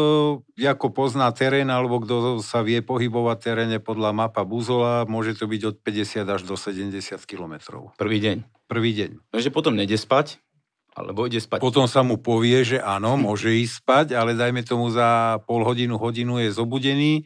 ako 0.60 0.92
pozná 0.92 1.32
terén, 1.32 1.72
alebo 1.72 2.04
kto 2.04 2.44
sa 2.44 2.60
vie 2.60 2.84
pohybovať 2.84 3.38
teréne 3.40 3.80
podľa 3.80 4.12
mapa 4.12 4.44
Buzola, 4.44 5.08
môže 5.08 5.40
to 5.40 5.48
byť 5.48 5.62
od 5.72 5.76
50 5.80 6.28
až 6.28 6.42
do 6.44 6.60
70 6.60 6.92
kilometrov. 7.24 7.96
Prvý 7.96 8.20
deň? 8.20 8.44
Prvý 8.68 8.92
deň. 8.92 9.32
Takže 9.32 9.56
potom 9.56 9.80
nede 9.80 9.96
spať? 9.96 10.44
Alebo 10.92 11.24
ide 11.24 11.40
spať? 11.40 11.64
Potom 11.64 11.88
sa 11.88 12.04
mu 12.04 12.20
povie, 12.20 12.68
že 12.68 12.78
áno, 12.84 13.16
môže 13.16 13.48
ísť 13.48 13.76
spať, 13.80 14.08
ale 14.12 14.36
dajme 14.36 14.60
tomu 14.68 14.92
za 14.92 15.40
pol 15.48 15.64
hodinu, 15.64 15.96
hodinu 15.96 16.44
je 16.44 16.52
zobudený 16.52 17.24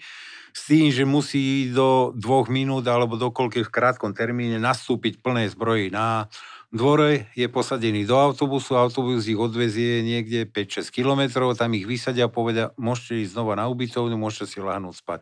s 0.56 0.71
tým, 0.71 0.88
že 0.93 1.04
musí 1.04 1.73
do 1.73 2.15
dvoch 2.15 2.47
minút 2.47 2.86
alebo 2.88 3.19
do 3.19 3.34
v 3.34 3.67
krátkom 3.67 4.15
termíne 4.15 4.62
nastúpiť 4.62 5.19
plnej 5.19 5.51
zbroji 5.51 5.91
na 5.91 6.32
dvore, 6.71 7.28
je 7.34 7.47
posadený 7.51 8.08
do 8.08 8.15
autobusu, 8.15 8.78
autobus 8.80 9.28
ich 9.28 9.39
odvezie 9.39 10.06
niekde 10.06 10.47
5-6 10.47 10.95
kilometrov, 10.95 11.58
tam 11.60 11.75
ich 11.75 11.84
vysadia 11.84 12.30
a 12.30 12.32
povedia, 12.32 12.71
môžete 12.80 13.25
ísť 13.25 13.34
znova 13.36 13.60
na 13.60 13.65
ubytovňu, 13.67 14.15
môžete 14.15 14.56
si 14.56 14.58
láhnuť 14.63 14.95
spať. 14.95 15.21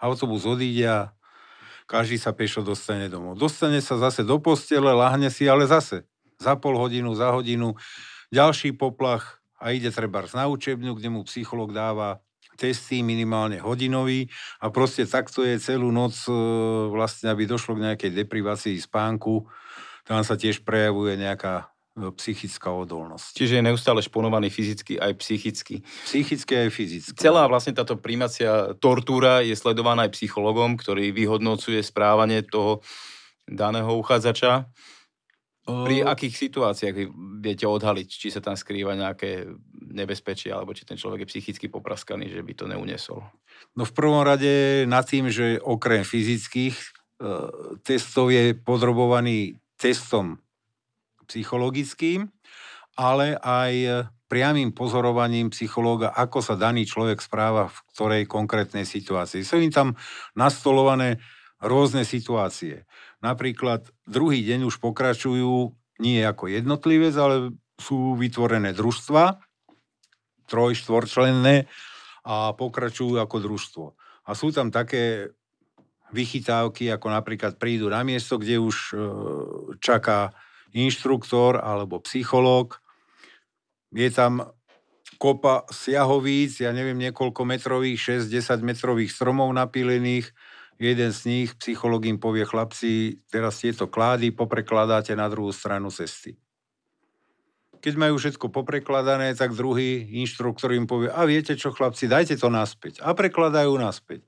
Autobus 0.00 0.48
odíde 0.48 0.86
a 0.88 1.00
každý 1.84 2.16
sa 2.16 2.30
pešo 2.32 2.62
dostane 2.62 3.10
domov. 3.10 3.36
Dostane 3.36 3.82
sa 3.82 3.98
zase 3.98 4.22
do 4.22 4.38
postele, 4.38 4.94
láhne 4.94 5.28
si, 5.28 5.44
ale 5.44 5.66
zase 5.66 6.06
za 6.40 6.56
pol 6.56 6.80
hodinu, 6.80 7.12
za 7.12 7.36
hodinu, 7.36 7.76
ďalší 8.32 8.72
poplach 8.72 9.44
a 9.60 9.76
ide 9.76 9.92
treba 9.92 10.24
na 10.32 10.48
učebňu, 10.48 10.96
kde 10.96 11.08
mu 11.12 11.20
psycholog 11.28 11.76
dáva 11.76 12.24
testy 12.56 13.00
minimálne 13.00 13.56
hodinový 13.60 14.28
a 14.60 14.68
proste 14.68 15.08
takto 15.08 15.44
je 15.44 15.56
celú 15.56 15.88
noc 15.88 16.16
e, 16.28 16.32
vlastne, 16.92 17.32
aby 17.32 17.48
došlo 17.48 17.76
k 17.76 17.84
nejakej 17.88 18.10
deprivácii 18.12 18.76
spánku. 18.76 19.48
Tam 20.04 20.20
sa 20.20 20.36
tiež 20.36 20.60
prejavuje 20.60 21.16
nejaká 21.16 21.72
e, 21.96 22.12
psychická 22.20 22.68
odolnosť. 22.68 23.32
Čiže 23.32 23.60
je 23.60 23.64
neustále 23.64 24.04
šponovaný 24.04 24.52
fyzicky 24.52 25.00
aj 25.00 25.12
psychicky. 25.24 25.80
Psychicky 26.04 26.52
aj 26.52 26.68
fyzicky. 26.68 27.16
Celá 27.16 27.48
vlastne 27.48 27.72
táto 27.72 27.96
príjmacia 27.96 28.76
tortúra 28.76 29.40
je 29.40 29.56
sledovaná 29.56 30.04
aj 30.04 30.20
psychologom, 30.20 30.76
ktorý 30.76 31.16
vyhodnocuje 31.16 31.80
správanie 31.80 32.44
toho 32.44 32.84
daného 33.48 33.96
uchádzača. 33.96 34.68
Pri 35.86 35.96
akých 36.04 36.34
situáciách 36.36 36.94
vy 36.94 37.04
viete 37.40 37.66
odhaliť, 37.66 38.08
či 38.08 38.28
sa 38.28 38.42
tam 38.42 38.54
skrýva 38.58 38.98
nejaké 38.98 39.48
nebezpečie, 39.90 40.52
alebo 40.54 40.76
či 40.76 40.86
ten 40.86 40.98
človek 40.98 41.24
je 41.24 41.30
psychicky 41.30 41.66
popraskaný, 41.66 42.30
že 42.30 42.42
by 42.44 42.52
to 42.54 42.64
neuniesol? 42.70 43.24
No 43.74 43.82
v 43.86 43.92
prvom 43.92 44.22
rade 44.22 44.84
nad 44.86 45.04
tým, 45.04 45.28
že 45.30 45.58
okrem 45.60 46.06
fyzických 46.06 46.76
e, 46.76 46.86
testov 47.82 48.30
je 48.30 48.54
podrobovaný 48.54 49.58
testom 49.80 50.38
psychologickým, 51.26 52.28
ale 52.98 53.38
aj 53.40 54.06
priamým 54.30 54.70
pozorovaním 54.70 55.50
psychológa, 55.50 56.14
ako 56.14 56.38
sa 56.38 56.54
daný 56.54 56.86
človek 56.86 57.18
správa 57.18 57.66
v 57.66 57.78
ktorej 57.90 58.22
konkrétnej 58.30 58.86
situácii. 58.86 59.42
Sú 59.42 59.58
im 59.58 59.74
tam 59.74 59.98
nastolované 60.38 61.18
rôzne 61.58 62.06
situácie. 62.06 62.86
Napríklad 63.20 63.84
druhý 64.08 64.40
deň 64.44 64.68
už 64.68 64.80
pokračujú 64.80 65.76
nie 66.00 66.24
ako 66.24 66.48
jednotlivec, 66.48 67.12
ale 67.20 67.52
sú 67.76 68.16
vytvorené 68.16 68.72
družstva, 68.72 69.40
troj, 70.48 70.72
štvorčlenné 70.76 71.68
a 72.24 72.52
pokračujú 72.56 73.20
ako 73.20 73.36
družstvo. 73.40 73.86
A 74.28 74.30
sú 74.32 74.52
tam 74.52 74.72
také 74.72 75.32
vychytávky, 76.10 76.90
ako 76.90 77.06
napríklad 77.12 77.56
prídu 77.56 77.86
na 77.88 78.02
miesto, 78.02 78.36
kde 78.36 78.58
už 78.58 78.76
e, 78.76 78.94
čaká 79.78 80.34
inštruktor 80.74 81.62
alebo 81.62 82.02
psychológ. 82.02 82.82
Je 83.94 84.10
tam 84.10 84.50
kopa 85.20 85.68
siahovíc, 85.70 86.64
ja 86.64 86.72
neviem, 86.72 86.98
niekoľko 86.98 87.44
metrových, 87.44 88.24
6-10 88.24 88.64
metrových 88.64 89.10
stromov 89.12 89.52
napílených, 89.52 90.32
jeden 90.80 91.12
z 91.12 91.20
nich, 91.28 91.50
psychológ 91.60 92.08
im 92.08 92.16
povie, 92.16 92.48
chlapci, 92.48 93.20
teraz 93.28 93.60
tieto 93.60 93.84
klády 93.86 94.32
poprekladáte 94.32 95.12
na 95.12 95.28
druhú 95.28 95.52
stranu 95.52 95.92
cesty. 95.92 96.40
Keď 97.80 97.94
majú 97.96 98.16
všetko 98.16 98.48
poprekladané, 98.48 99.36
tak 99.36 99.52
druhý 99.52 100.08
inštruktor 100.24 100.72
im 100.72 100.88
povie, 100.88 101.12
a 101.12 101.24
viete 101.28 101.52
čo 101.52 101.72
chlapci, 101.72 102.08
dajte 102.08 102.40
to 102.40 102.48
naspäť. 102.48 103.04
A 103.04 103.12
prekladajú 103.12 103.76
naspäť. 103.76 104.24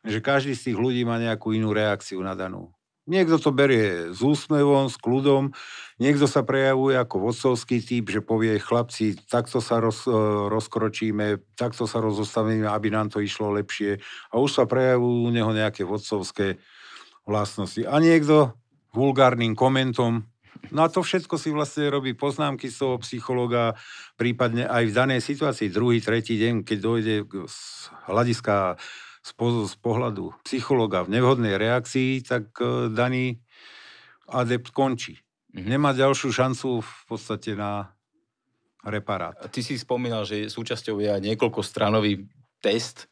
Že 0.00 0.24
každý 0.24 0.52
z 0.56 0.72
tých 0.72 0.78
ľudí 0.80 1.04
má 1.04 1.20
nejakú 1.20 1.52
inú 1.52 1.76
reakciu 1.76 2.20
na 2.24 2.32
danú 2.32 2.72
Niekto 3.08 3.40
to 3.40 3.50
berie 3.50 4.12
s 4.12 4.20
úsmevom, 4.20 4.92
s 4.92 5.00
kľudom, 5.00 5.56
niekto 5.96 6.28
sa 6.28 6.44
prejavuje 6.44 7.00
ako 7.00 7.32
vodcovský 7.32 7.80
typ, 7.80 8.12
že 8.12 8.20
povie, 8.20 8.60
chlapci, 8.60 9.16
takto 9.26 9.64
sa 9.64 9.80
roz, 9.80 10.04
e, 10.04 10.12
rozkročíme, 10.52 11.40
takto 11.56 11.88
sa 11.88 12.04
rozostavíme, 12.04 12.68
aby 12.68 12.92
nám 12.92 13.08
to 13.08 13.24
išlo 13.24 13.56
lepšie. 13.56 13.98
A 14.30 14.38
už 14.38 14.52
sa 14.52 14.64
prejavujú 14.68 15.26
u 15.26 15.30
neho 15.32 15.50
nejaké 15.50 15.82
vodcovské 15.82 16.60
vlastnosti. 17.24 17.82
A 17.88 17.96
niekto 17.98 18.52
vulgárnym 18.92 19.56
komentom, 19.56 20.28
No 20.68 20.84
a 20.84 20.92
to 20.92 21.00
všetko 21.00 21.40
si 21.40 21.48
vlastne 21.50 21.88
robí 21.88 22.12
poznámky 22.12 22.68
z 22.68 22.84
toho 22.84 23.00
psychologa, 23.00 23.74
prípadne 24.20 24.68
aj 24.68 24.92
v 24.92 24.96
danej 24.96 25.20
situácii, 25.24 25.72
druhý, 25.72 26.04
tretí 26.04 26.36
deň, 26.36 26.68
keď 26.68 26.78
dojde 26.78 27.14
z 27.48 27.58
hľadiska 28.06 28.76
z, 29.20 29.30
po, 29.36 29.68
z 29.68 29.76
pohľadu 29.80 30.32
psychologa 30.48 31.04
v 31.04 31.20
nevhodnej 31.20 31.60
reakcii, 31.60 32.24
tak 32.24 32.56
uh, 32.60 32.88
daný 32.88 33.40
adept 34.28 34.72
končí. 34.72 35.20
Mm-hmm. 35.50 35.66
Nemá 35.66 35.90
ďalšiu 35.92 36.30
šancu 36.30 36.80
v 36.80 37.02
podstate 37.10 37.58
na 37.58 37.92
reparát. 38.86 39.36
Ty 39.50 39.60
si 39.60 39.76
spomínal, 39.76 40.24
že 40.24 40.48
súčasťou 40.48 41.02
je 41.02 41.08
aj 41.12 41.20
niekoľkostranový 41.20 42.30
test, 42.64 43.10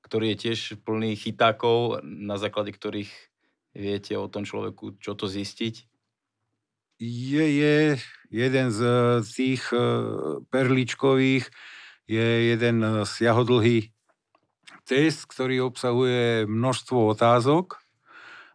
ktorý 0.00 0.32
je 0.32 0.48
tiež 0.48 0.60
plný 0.80 1.12
chytákov, 1.18 2.00
na 2.02 2.40
základe 2.40 2.72
ktorých 2.72 3.10
viete 3.76 4.16
o 4.16 4.26
tom 4.32 4.48
človeku, 4.48 4.96
čo 4.98 5.12
to 5.12 5.28
zistiť? 5.28 5.86
Je, 7.00 7.44
je 7.48 7.76
jeden 8.28 8.66
z 8.68 8.80
tých 9.24 9.72
e, 9.72 9.80
perličkových, 10.52 11.48
je 12.10 12.26
jeden 12.52 13.06
siahodlhý 13.06 13.94
test, 14.90 15.30
ktorý 15.30 15.70
obsahuje 15.70 16.50
množstvo 16.50 17.14
otázok, 17.14 17.78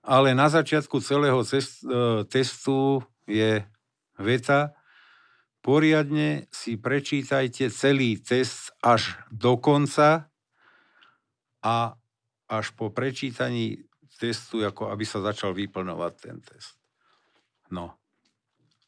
ale 0.04 0.36
na 0.36 0.52
začiatku 0.52 1.00
celého 1.00 1.40
cest, 1.48 1.80
e, 1.88 2.28
testu 2.28 3.00
je 3.24 3.64
veta, 4.20 4.76
poriadne 5.64 6.52
si 6.52 6.76
prečítajte 6.76 7.72
celý 7.72 8.20
test 8.20 8.76
až 8.84 9.16
do 9.32 9.56
konca 9.56 10.28
a 11.64 11.96
až 12.52 12.66
po 12.76 12.92
prečítaní 12.92 13.88
testu, 14.20 14.62
ako 14.62 14.92
aby 14.92 15.08
sa 15.08 15.24
začal 15.24 15.56
vyplňovať 15.56 16.14
ten 16.20 16.38
test. 16.44 16.76
No. 17.72 17.96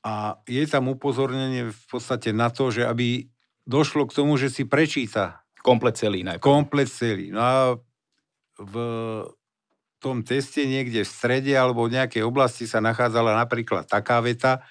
A 0.04 0.38
je 0.46 0.62
tam 0.68 0.92
upozornenie 0.92 1.74
v 1.74 1.86
podstate 1.90 2.36
na 2.36 2.52
to, 2.54 2.70
že 2.70 2.86
aby 2.86 3.26
došlo 3.66 4.06
k 4.06 4.16
tomu, 4.16 4.38
že 4.38 4.54
si 4.54 4.64
prečíta 4.68 5.47
Komplet 5.68 6.00
celý 6.00 6.24
najprv. 6.24 6.44
Komplet 6.48 6.88
celý. 6.88 7.28
No 7.36 7.42
a 7.44 7.76
v 8.56 8.76
tom 10.00 10.24
teste 10.24 10.64
niekde 10.64 11.04
v 11.04 11.10
strede 11.10 11.52
alebo 11.52 11.84
v 11.86 12.00
nejakej 12.00 12.24
oblasti 12.24 12.64
sa 12.64 12.80
nachádzala 12.80 13.36
napríklad 13.36 13.84
taká 13.84 14.24
veta, 14.24 14.64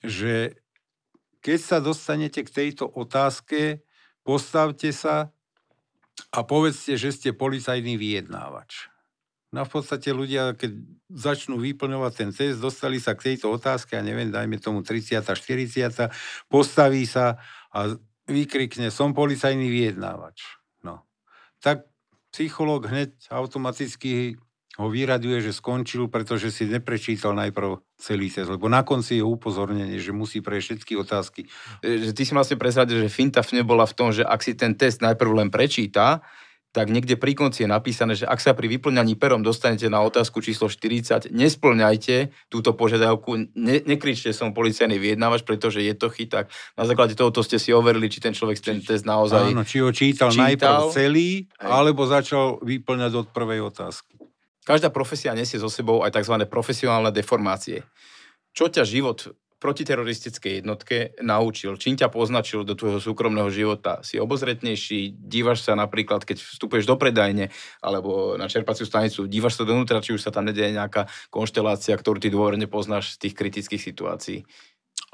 že 0.00 0.56
keď 1.44 1.58
sa 1.60 1.78
dostanete 1.84 2.40
k 2.40 2.50
tejto 2.50 2.88
otázke, 2.88 3.84
postavte 4.24 4.88
sa 4.96 5.28
a 6.32 6.40
povedzte, 6.40 6.96
že 6.96 7.12
ste 7.12 7.36
policajný 7.36 8.00
vyjednávač. 8.00 8.88
No 9.52 9.62
v 9.62 9.70
podstate 9.70 10.10
ľudia, 10.10 10.56
keď 10.58 10.72
začnú 11.14 11.62
vyplňovať 11.62 12.12
ten 12.16 12.30
test, 12.34 12.58
dostali 12.58 12.98
sa 12.98 13.14
k 13.14 13.34
tejto 13.34 13.54
otázke, 13.54 13.94
a 13.94 14.02
neviem, 14.02 14.32
dajme 14.32 14.58
tomu 14.58 14.82
30 14.82 15.20
40 15.22 16.10
postaví 16.50 17.06
sa 17.06 17.38
a 17.70 17.94
vykrikne, 18.28 18.88
som 18.88 19.12
policajný 19.12 19.68
vyjednávač. 19.68 20.60
No. 20.84 21.04
Tak 21.60 21.88
psychológ 22.32 22.88
hneď 22.88 23.14
automaticky 23.30 24.40
ho 24.74 24.90
vyraduje, 24.90 25.38
že 25.38 25.54
skončil, 25.54 26.10
pretože 26.10 26.50
si 26.50 26.66
neprečítal 26.66 27.30
najprv 27.38 27.78
celý 27.94 28.26
test, 28.26 28.50
lebo 28.50 28.66
na 28.66 28.82
konci 28.82 29.22
je 29.22 29.24
upozornenie, 29.24 30.02
že 30.02 30.10
musí 30.10 30.42
prejsť 30.42 30.66
všetky 30.66 30.92
otázky. 30.98 31.40
Ty 32.10 32.22
si 32.26 32.32
vlastne 32.34 32.58
prezradil, 32.58 32.98
že 33.06 33.06
finta 33.06 33.38
nebola 33.54 33.86
v 33.86 33.94
tom, 33.94 34.10
že 34.10 34.26
ak 34.26 34.42
si 34.42 34.58
ten 34.58 34.74
test 34.74 34.98
najprv 34.98 35.46
len 35.46 35.48
prečíta, 35.54 36.26
tak 36.74 36.90
niekde 36.90 37.14
pri 37.14 37.38
konci 37.38 37.62
je 37.62 37.70
napísané, 37.70 38.18
že 38.18 38.26
ak 38.26 38.42
sa 38.42 38.50
pri 38.50 38.66
vyplňaní 38.66 39.14
perom 39.14 39.46
dostanete 39.46 39.86
na 39.86 40.02
otázku 40.02 40.42
číslo 40.42 40.66
40, 40.66 41.30
nesplňajte 41.30 42.34
túto 42.50 42.74
požiadavku, 42.74 43.54
ne, 43.54 43.78
nekričte 43.86 44.34
som 44.34 44.50
policajný 44.50 44.98
vyjednávač, 44.98 45.46
pretože 45.46 45.78
je 45.78 45.94
to 45.94 46.10
chyták. 46.10 46.50
Na 46.74 46.82
základe 46.82 47.14
tohoto 47.14 47.46
ste 47.46 47.62
si 47.62 47.70
overili, 47.70 48.10
či 48.10 48.18
ten 48.18 48.34
človek 48.34 48.58
ten 48.58 48.82
test 48.82 49.06
naozaj 49.06 49.54
Áno, 49.54 49.62
či 49.62 49.86
ho 49.86 49.94
čítal, 49.94 50.34
čítal 50.34 50.50
najprv 50.50 50.74
celý, 50.90 51.46
hej. 51.46 51.70
alebo 51.70 52.10
začal 52.10 52.58
vyplňať 52.58 53.12
od 53.22 53.26
prvej 53.30 53.70
otázky. 53.70 54.18
Každá 54.66 54.90
profesia 54.90 55.30
nesie 55.30 55.62
so 55.62 55.70
sebou 55.70 56.02
aj 56.02 56.10
tzv. 56.18 56.42
profesionálne 56.50 57.14
deformácie. 57.14 57.86
Čo 58.50 58.66
ťa 58.66 58.82
život 58.82 59.30
protiteroristickej 59.64 60.60
jednotke 60.60 61.16
naučil? 61.24 61.80
Čím 61.80 61.96
ťa 61.96 62.12
poznačil 62.12 62.68
do 62.68 62.76
tvojho 62.76 63.00
súkromného 63.00 63.48
života? 63.48 64.04
Si 64.04 64.20
obozretnejší? 64.20 65.16
Dívaš 65.16 65.64
sa 65.64 65.72
napríklad, 65.72 66.28
keď 66.28 66.44
vstupuješ 66.44 66.84
do 66.84 67.00
predajne 67.00 67.48
alebo 67.80 68.36
na 68.36 68.44
čerpaciu 68.44 68.84
stanicu, 68.84 69.24
dívaš 69.24 69.56
sa 69.56 69.64
donútra, 69.64 70.04
či 70.04 70.12
už 70.12 70.20
sa 70.20 70.28
tam 70.28 70.44
nedieje 70.44 70.76
nejaká 70.76 71.08
konštelácia, 71.32 71.96
ktorú 71.96 72.20
ty 72.20 72.28
dôverne 72.28 72.68
poznáš 72.68 73.16
z 73.16 73.24
tých 73.24 73.34
kritických 73.40 73.80
situácií? 73.80 74.44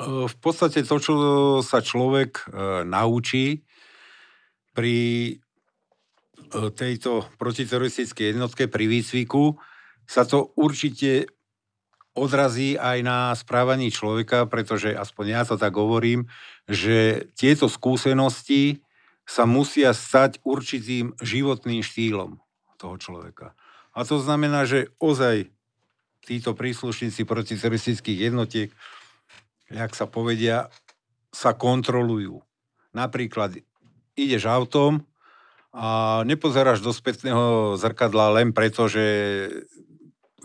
V 0.03 0.37
podstate 0.43 0.83
to, 0.83 0.97
čo 0.99 1.15
sa 1.63 1.79
človek 1.79 2.31
e, 2.43 2.45
naučí 2.89 3.63
pri 4.75 4.99
e, 5.31 5.35
tejto 6.75 7.29
protiteroristickej 7.39 8.35
jednotke, 8.35 8.67
pri 8.67 8.85
výcviku, 8.89 9.61
sa 10.09 10.27
to 10.27 10.51
určite 10.59 11.31
odrazí 12.21 12.77
aj 12.77 12.99
na 13.01 13.33
správaní 13.33 13.89
človeka, 13.89 14.45
pretože 14.45 14.93
aspoň 14.93 15.27
ja 15.33 15.43
to 15.49 15.57
tak 15.57 15.73
hovorím, 15.73 16.29
že 16.69 17.25
tieto 17.33 17.73
skúsenosti 17.73 18.85
sa 19.25 19.49
musia 19.49 19.97
stať 19.97 20.45
určitým 20.45 21.17
životným 21.25 21.81
štýlom 21.81 22.37
toho 22.77 22.97
človeka. 23.01 23.57
A 23.97 24.05
to 24.05 24.21
znamená, 24.21 24.69
že 24.69 24.93
ozaj 25.01 25.49
títo 26.21 26.53
príslušníci 26.53 27.25
protiteroristických 27.25 28.29
jednotiek, 28.29 28.69
jak 29.73 29.97
sa 29.97 30.05
povedia, 30.05 30.69
sa 31.33 31.57
kontrolujú. 31.57 32.43
Napríklad 32.93 33.63
ideš 34.19 34.51
autom 34.51 35.07
a 35.71 36.21
nepozeráš 36.27 36.83
do 36.83 36.91
spätného 36.91 37.79
zrkadla 37.79 38.35
len 38.43 38.51
preto, 38.51 38.91
že 38.91 39.07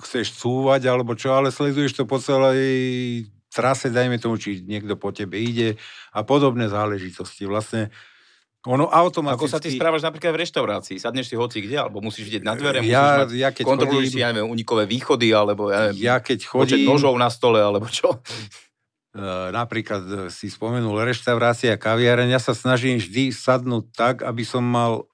chceš 0.03 0.35
cúvať 0.39 0.87
alebo 0.91 1.15
čo, 1.15 1.31
ale 1.35 1.53
sleduješ 1.53 1.95
to 1.95 2.03
po 2.03 2.19
celej 2.19 3.27
trase, 3.55 3.87
dajme 3.87 4.19
tomu, 4.19 4.35
či 4.35 4.59
niekto 4.67 4.99
po 4.99 5.15
tebe 5.15 5.39
ide 5.39 5.79
a 6.11 6.27
podobné 6.27 6.67
záležitosti. 6.67 7.47
Vlastne 7.47 7.87
ono 8.65 8.89
automaticky... 8.89 9.45
Ako 9.45 9.53
sa 9.55 9.61
ty 9.61 9.69
správaš 9.71 10.01
napríklad 10.01 10.33
v 10.35 10.41
reštaurácii? 10.41 10.97
Sadneš 10.97 11.31
si 11.31 11.37
hoci 11.37 11.61
kde, 11.61 11.79
alebo 11.79 12.01
musíš 12.01 12.27
vidieť 12.27 12.43
na 12.43 12.57
dvere, 12.57 12.81
ja, 12.81 12.83
musíš 12.83 13.15
mať, 13.21 13.29
ja 13.37 13.49
keď 13.53 13.63
kontroluješ 13.63 14.09
chodím, 14.09 14.17
si, 14.17 14.25
ja 14.25 14.29
neviem, 14.33 14.49
unikové 14.49 14.83
východy, 14.89 15.29
alebo 15.31 15.69
ja 15.69 15.87
neviem, 15.87 16.01
ja 16.01 16.15
keď 16.17 16.39
chodím, 16.49 16.83
nožov 16.83 17.13
na 17.15 17.29
stole, 17.29 17.61
alebo 17.61 17.85
čo? 17.87 18.17
Uh, 19.13 19.53
napríklad 19.59 20.03
e, 20.03 20.13
si 20.33 20.49
spomenul 20.49 20.97
reštaurácia, 21.05 21.77
kaviareň, 21.77 22.33
ja 22.33 22.41
sa 22.41 22.57
snažím 22.57 22.97
vždy 22.97 23.29
sadnúť 23.29 23.85
tak, 23.93 24.15
aby 24.25 24.41
som 24.41 24.65
mal 24.65 25.05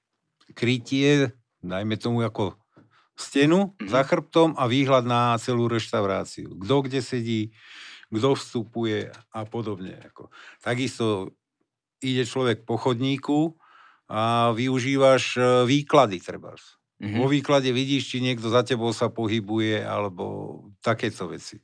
krytie, 0.56 1.36
dajme 1.60 2.00
tomu 2.00 2.24
ako 2.24 2.56
stenu 3.22 3.60
mm-hmm. 3.78 3.90
za 3.94 4.02
chrbtom 4.02 4.58
a 4.58 4.66
výhľad 4.66 5.06
na 5.06 5.38
celú 5.38 5.70
reštauráciu. 5.70 6.58
Kto 6.58 6.76
kde 6.82 7.00
sedí, 7.06 7.42
kto 8.10 8.34
vstupuje 8.34 9.14
a 9.14 9.40
podobne. 9.46 10.02
Ako. 10.10 10.34
Takisto 10.60 11.38
ide 12.02 12.26
človek 12.26 12.66
po 12.66 12.82
chodníku 12.82 13.56
a 14.10 14.52
využívaš 14.52 15.24
e, 15.38 15.42
výklady 15.70 16.20
treba. 16.20 16.58
Mm-hmm. 16.58 17.18
Vo 17.18 17.28
výklade 17.30 17.70
vidíš, 17.72 18.14
či 18.14 18.18
niekto 18.20 18.50
za 18.50 18.66
tebou 18.66 18.92
sa 18.92 19.08
pohybuje 19.08 19.86
alebo 19.86 20.58
takéto 20.82 21.30
veci. 21.30 21.62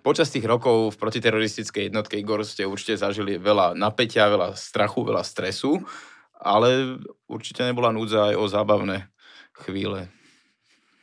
Počas 0.00 0.32
tých 0.32 0.48
rokov 0.48 0.96
v 0.96 1.00
protiteroristickej 1.00 1.92
jednotke 1.92 2.16
Igor 2.16 2.40
ste 2.48 2.64
určite 2.64 2.96
zažili 2.96 3.36
veľa 3.36 3.76
napätia, 3.76 4.32
veľa 4.32 4.56
strachu, 4.56 5.04
veľa 5.04 5.20
stresu, 5.20 5.76
ale 6.40 6.96
určite 7.28 7.68
nebola 7.68 7.92
núdza 7.92 8.32
aj 8.32 8.34
o 8.40 8.44
zábavné 8.48 9.12
chvíle. 9.52 10.08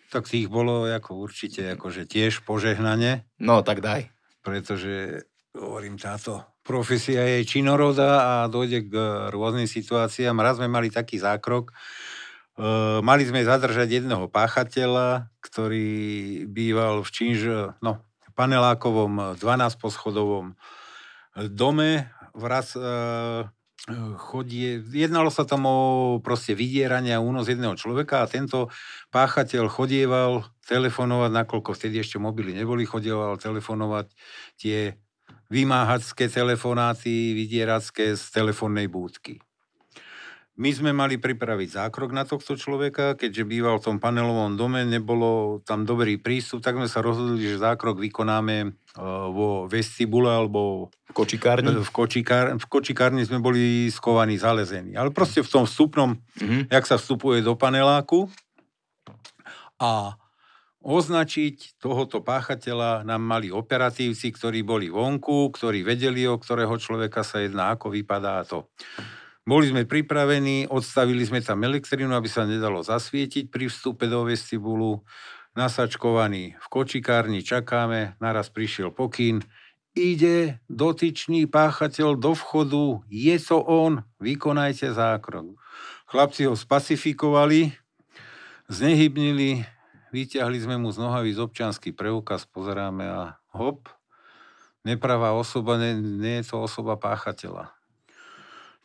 Tak 0.07 0.27
tých 0.31 0.47
bolo 0.47 0.87
ako 0.87 1.19
určite 1.19 1.75
akože 1.75 2.07
tiež 2.07 2.47
požehnanie. 2.47 3.27
No, 3.43 3.59
tak 3.63 3.83
daj. 3.83 4.07
Pretože, 4.39 5.27
hovorím, 5.51 5.99
táto 5.99 6.47
profesia 6.63 7.23
je 7.27 7.47
činoroda 7.47 8.11
a 8.23 8.33
dojde 8.47 8.87
k 8.87 8.93
rôznym 9.31 9.67
situáciám. 9.67 10.39
Raz 10.39 10.59
sme 10.59 10.71
mali 10.71 10.87
taký 10.87 11.19
zákrok, 11.19 11.75
Uh, 12.57 13.05
mali 13.05 13.21
sme 13.21 13.45
zadržať 13.45 14.01
jedného 14.01 14.33
páchateľa, 14.33 15.29
ktorý 15.45 16.41
býval 16.49 17.05
v 17.05 17.09
Číž, 17.13 17.39
no, 17.85 18.01
panelákovom 18.33 19.37
12-poschodovom 19.37 20.57
dome. 21.53 22.09
Vraz, 22.33 22.73
uh, 22.73 23.45
chodie, 24.19 24.83
jednalo 24.91 25.31
sa 25.31 25.47
tam 25.47 25.63
o 25.63 25.77
proste 26.19 26.51
vydieranie 26.51 27.15
a 27.15 27.23
únos 27.23 27.47
jedného 27.47 27.71
človeka 27.79 28.19
a 28.19 28.29
tento 28.29 28.67
páchateľ 29.15 29.71
chodieval 29.71 30.43
telefonovať, 30.67 31.31
nakoľko 31.31 31.71
vtedy 31.71 32.03
ešte 32.03 32.19
mobily 32.19 32.51
neboli, 32.51 32.83
chodieval 32.83 33.39
telefonovať 33.39 34.11
tie 34.59 34.99
vymáhačské 35.47 36.27
telefonáty, 36.27 37.31
vydieracké 37.31 38.19
z 38.19 38.23
telefónnej 38.35 38.91
búdky. 38.91 39.39
My 40.57 40.73
sme 40.73 40.89
mali 40.89 41.21
pripraviť 41.21 41.69
zákrok 41.77 42.09
na 42.17 42.25
tohto 42.25 42.57
človeka, 42.57 43.13
keďže 43.13 43.45
býval 43.45 43.77
v 43.77 43.93
tom 43.93 43.97
panelovom 44.01 44.57
dome, 44.57 44.81
nebolo 44.89 45.61
tam 45.61 45.85
dobrý 45.85 46.17
prístup, 46.17 46.65
tak 46.65 46.81
sme 46.81 46.89
sa 46.89 47.05
rozhodli, 47.05 47.45
že 47.45 47.61
zákrok 47.61 48.01
vykonáme 48.01 48.55
e, 48.65 48.69
vo 49.29 49.69
vestibule 49.69 50.33
alebo 50.33 50.89
v 50.89 51.11
kočikárni. 51.13 51.77
V, 51.77 51.91
kočikár, 51.93 52.57
v 52.57 52.65
kočikárni 52.65 53.21
sme 53.21 53.37
boli 53.37 53.93
skovaní, 53.93 54.41
zalezení. 54.41 54.97
Ale 54.97 55.13
proste 55.13 55.45
v 55.45 55.49
tom 55.53 55.69
vstupnom, 55.69 56.17
mm-hmm. 56.17 56.73
jak 56.73 56.85
sa 56.89 56.97
vstupuje 56.97 57.45
do 57.45 57.53
paneláku 57.53 58.25
a 59.77 60.17
označiť 60.81 61.77
tohoto 61.77 62.25
páchateľa 62.25 63.05
nám 63.05 63.21
mali 63.21 63.53
operatívci, 63.53 64.33
ktorí 64.33 64.65
boli 64.65 64.89
vonku, 64.89 65.53
ktorí 65.53 65.85
vedeli, 65.85 66.25
o 66.25 66.41
ktorého 66.41 66.73
človeka 66.81 67.21
sa 67.21 67.45
jedná, 67.45 67.77
ako 67.77 67.93
vypadá 67.93 68.41
to. 68.41 68.65
Boli 69.47 69.71
sme 69.71 69.87
pripravení, 69.87 70.67
odstavili 70.67 71.23
sme 71.23 71.39
tam 71.39 71.63
elektrínu, 71.63 72.11
aby 72.11 72.27
sa 72.27 72.43
nedalo 72.43 72.83
zasvietiť 72.83 73.47
pri 73.47 73.71
vstupe 73.71 74.03
do 74.11 74.27
vestibulu. 74.27 75.07
Nasačkovaní 75.55 76.59
v 76.59 76.65
kočikárni 76.67 77.39
čakáme, 77.39 78.19
naraz 78.19 78.51
prišiel 78.51 78.91
pokyn. 78.91 79.39
Ide 79.95 80.59
dotyčný 80.67 81.47
páchateľ 81.47 82.19
do 82.19 82.35
vchodu, 82.35 83.07
je 83.07 83.39
to 83.39 83.63
on, 83.63 84.03
vykonajte 84.19 84.91
zákrok. 84.91 85.55
Chlapci 86.11 86.43
ho 86.43 86.53
spacifikovali, 86.53 87.71
znehybnili, 88.67 89.63
vyťahli 90.11 90.59
sme 90.59 90.75
mu 90.75 90.91
z 90.91 90.99
nohavy 90.99 91.31
z 91.31 91.39
občanský 91.39 91.95
preukaz, 91.95 92.43
pozeráme 92.43 93.07
a 93.07 93.39
hop, 93.55 93.87
nepravá 94.83 95.31
osoba, 95.31 95.79
nie, 95.79 95.95
nie 95.95 96.43
je 96.43 96.51
to 96.51 96.67
osoba 96.67 96.99
páchateľa 96.99 97.76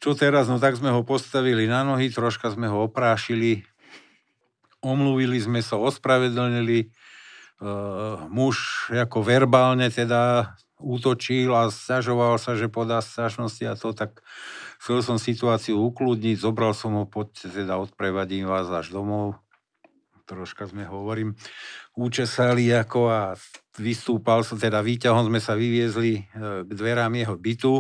čo 0.03 0.19
teraz? 0.19 0.51
No 0.51 0.59
tak 0.59 0.75
sme 0.75 0.91
ho 0.91 1.07
postavili 1.07 1.71
na 1.71 1.87
nohy, 1.87 2.11
troška 2.11 2.51
sme 2.51 2.67
ho 2.67 2.91
oprášili, 2.91 3.63
omluvili 4.83 5.39
sme 5.39 5.63
sa, 5.63 5.79
ospravedlnili. 5.79 6.91
Uh, 7.63 8.27
muž 8.27 8.91
ako 8.91 9.23
verbálne 9.23 9.87
teda 9.87 10.51
útočil 10.83 11.55
a 11.55 11.71
stiažoval 11.71 12.35
sa, 12.43 12.59
že 12.59 12.67
podá 12.67 12.99
stiažnosti 12.99 13.63
a 13.71 13.79
to, 13.79 13.95
tak 13.95 14.19
chcel 14.83 14.99
som 15.01 15.17
situáciu 15.17 15.79
ukludniť, 15.79 16.43
zobral 16.43 16.75
som 16.75 16.99
ho, 16.99 17.07
poďte 17.07 17.55
teda 17.55 17.79
odprevadím 17.79 18.51
vás 18.51 18.67
až 18.67 18.91
domov. 18.91 19.39
troška 20.27 20.67
sme 20.67 20.83
hovorím, 20.83 21.39
účesali 21.95 22.67
ako 22.75 23.01
a 23.07 23.21
vystúpal 23.79 24.43
som, 24.43 24.59
teda 24.59 24.83
výťahom 24.83 25.31
sme 25.31 25.39
sa 25.39 25.55
vyviezli 25.55 26.13
e, 26.19 26.23
k 26.67 26.71
dverám 26.73 27.15
jeho 27.15 27.37
bytu. 27.39 27.75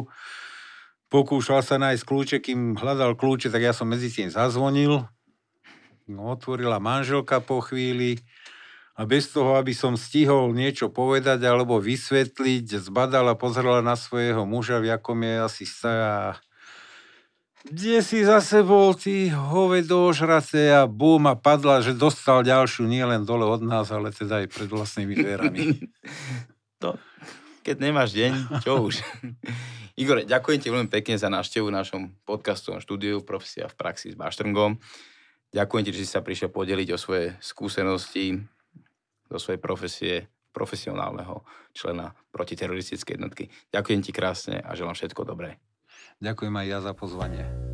Pokúšal 1.12 1.60
sa 1.60 1.76
nájsť 1.76 2.08
kľúče, 2.08 2.36
kým 2.40 2.72
hľadal 2.72 3.12
kľúče, 3.20 3.52
tak 3.52 3.60
ja 3.60 3.76
som 3.76 3.84
medzi 3.84 4.08
tým 4.08 4.32
zazvonil. 4.32 5.04
No, 6.08 6.32
otvorila 6.32 6.80
manželka 6.80 7.44
po 7.44 7.60
chvíli 7.60 8.24
a 8.96 9.04
bez 9.04 9.28
toho, 9.28 9.60
aby 9.60 9.76
som 9.76 10.00
stihol 10.00 10.56
niečo 10.56 10.88
povedať 10.88 11.44
alebo 11.44 11.76
vysvetliť, 11.76 12.80
zbadala, 12.80 13.36
pozrela 13.36 13.84
na 13.84 13.92
svojho 13.92 14.48
muža, 14.48 14.80
v 14.80 14.88
akom 14.96 15.20
je 15.20 15.34
asi 15.36 15.64
sa 15.68 15.92
kde 17.62 18.02
si 18.02 18.26
zase 18.26 18.66
bol, 18.66 18.90
ty 18.96 19.30
hovedo 19.30 20.10
ožrace 20.10 20.66
a 20.74 20.90
bum 20.90 21.30
a 21.30 21.38
padla, 21.38 21.78
že 21.78 21.94
dostal 21.94 22.42
ďalšiu 22.42 22.90
nielen 22.90 23.22
dole 23.22 23.46
od 23.46 23.62
nás, 23.62 23.86
ale 23.94 24.10
teda 24.10 24.42
aj 24.42 24.46
pred 24.50 24.66
vlastnými 24.66 25.14
dverami. 25.14 25.78
to, 26.82 26.98
keď 27.62 27.76
nemáš 27.78 28.18
deň, 28.18 28.32
čo 28.64 28.90
už. 28.90 28.98
Igor, 29.92 30.24
ďakujem 30.24 30.58
ti 30.60 30.68
veľmi 30.72 30.88
pekne 30.88 31.20
za 31.20 31.28
návštevu 31.28 31.68
v 31.68 31.76
našom 31.76 32.02
podcastovom 32.24 32.80
štúdiu 32.80 33.20
Profesia 33.20 33.68
v 33.68 33.76
praxi 33.76 34.12
s 34.12 34.16
Baštrngom. 34.16 34.80
Ďakujem 35.52 35.84
ti, 35.84 35.90
že 35.92 36.08
si 36.08 36.08
sa 36.08 36.24
prišiel 36.24 36.48
podeliť 36.48 36.96
o 36.96 36.98
svoje 36.98 37.36
skúsenosti, 37.44 38.40
zo 39.32 39.38
svojej 39.40 39.60
profesie 39.60 40.14
profesionálneho 40.52 41.40
člena 41.72 42.12
protiteroristickej 42.32 43.16
jednotky. 43.16 43.48
Ďakujem 43.72 44.00
ti 44.04 44.12
krásne 44.12 44.60
a 44.60 44.76
želám 44.76 44.96
všetko 44.96 45.24
dobré. 45.24 45.56
Ďakujem 46.20 46.54
aj 46.56 46.66
ja 46.68 46.78
za 46.84 46.92
pozvanie. 46.92 47.71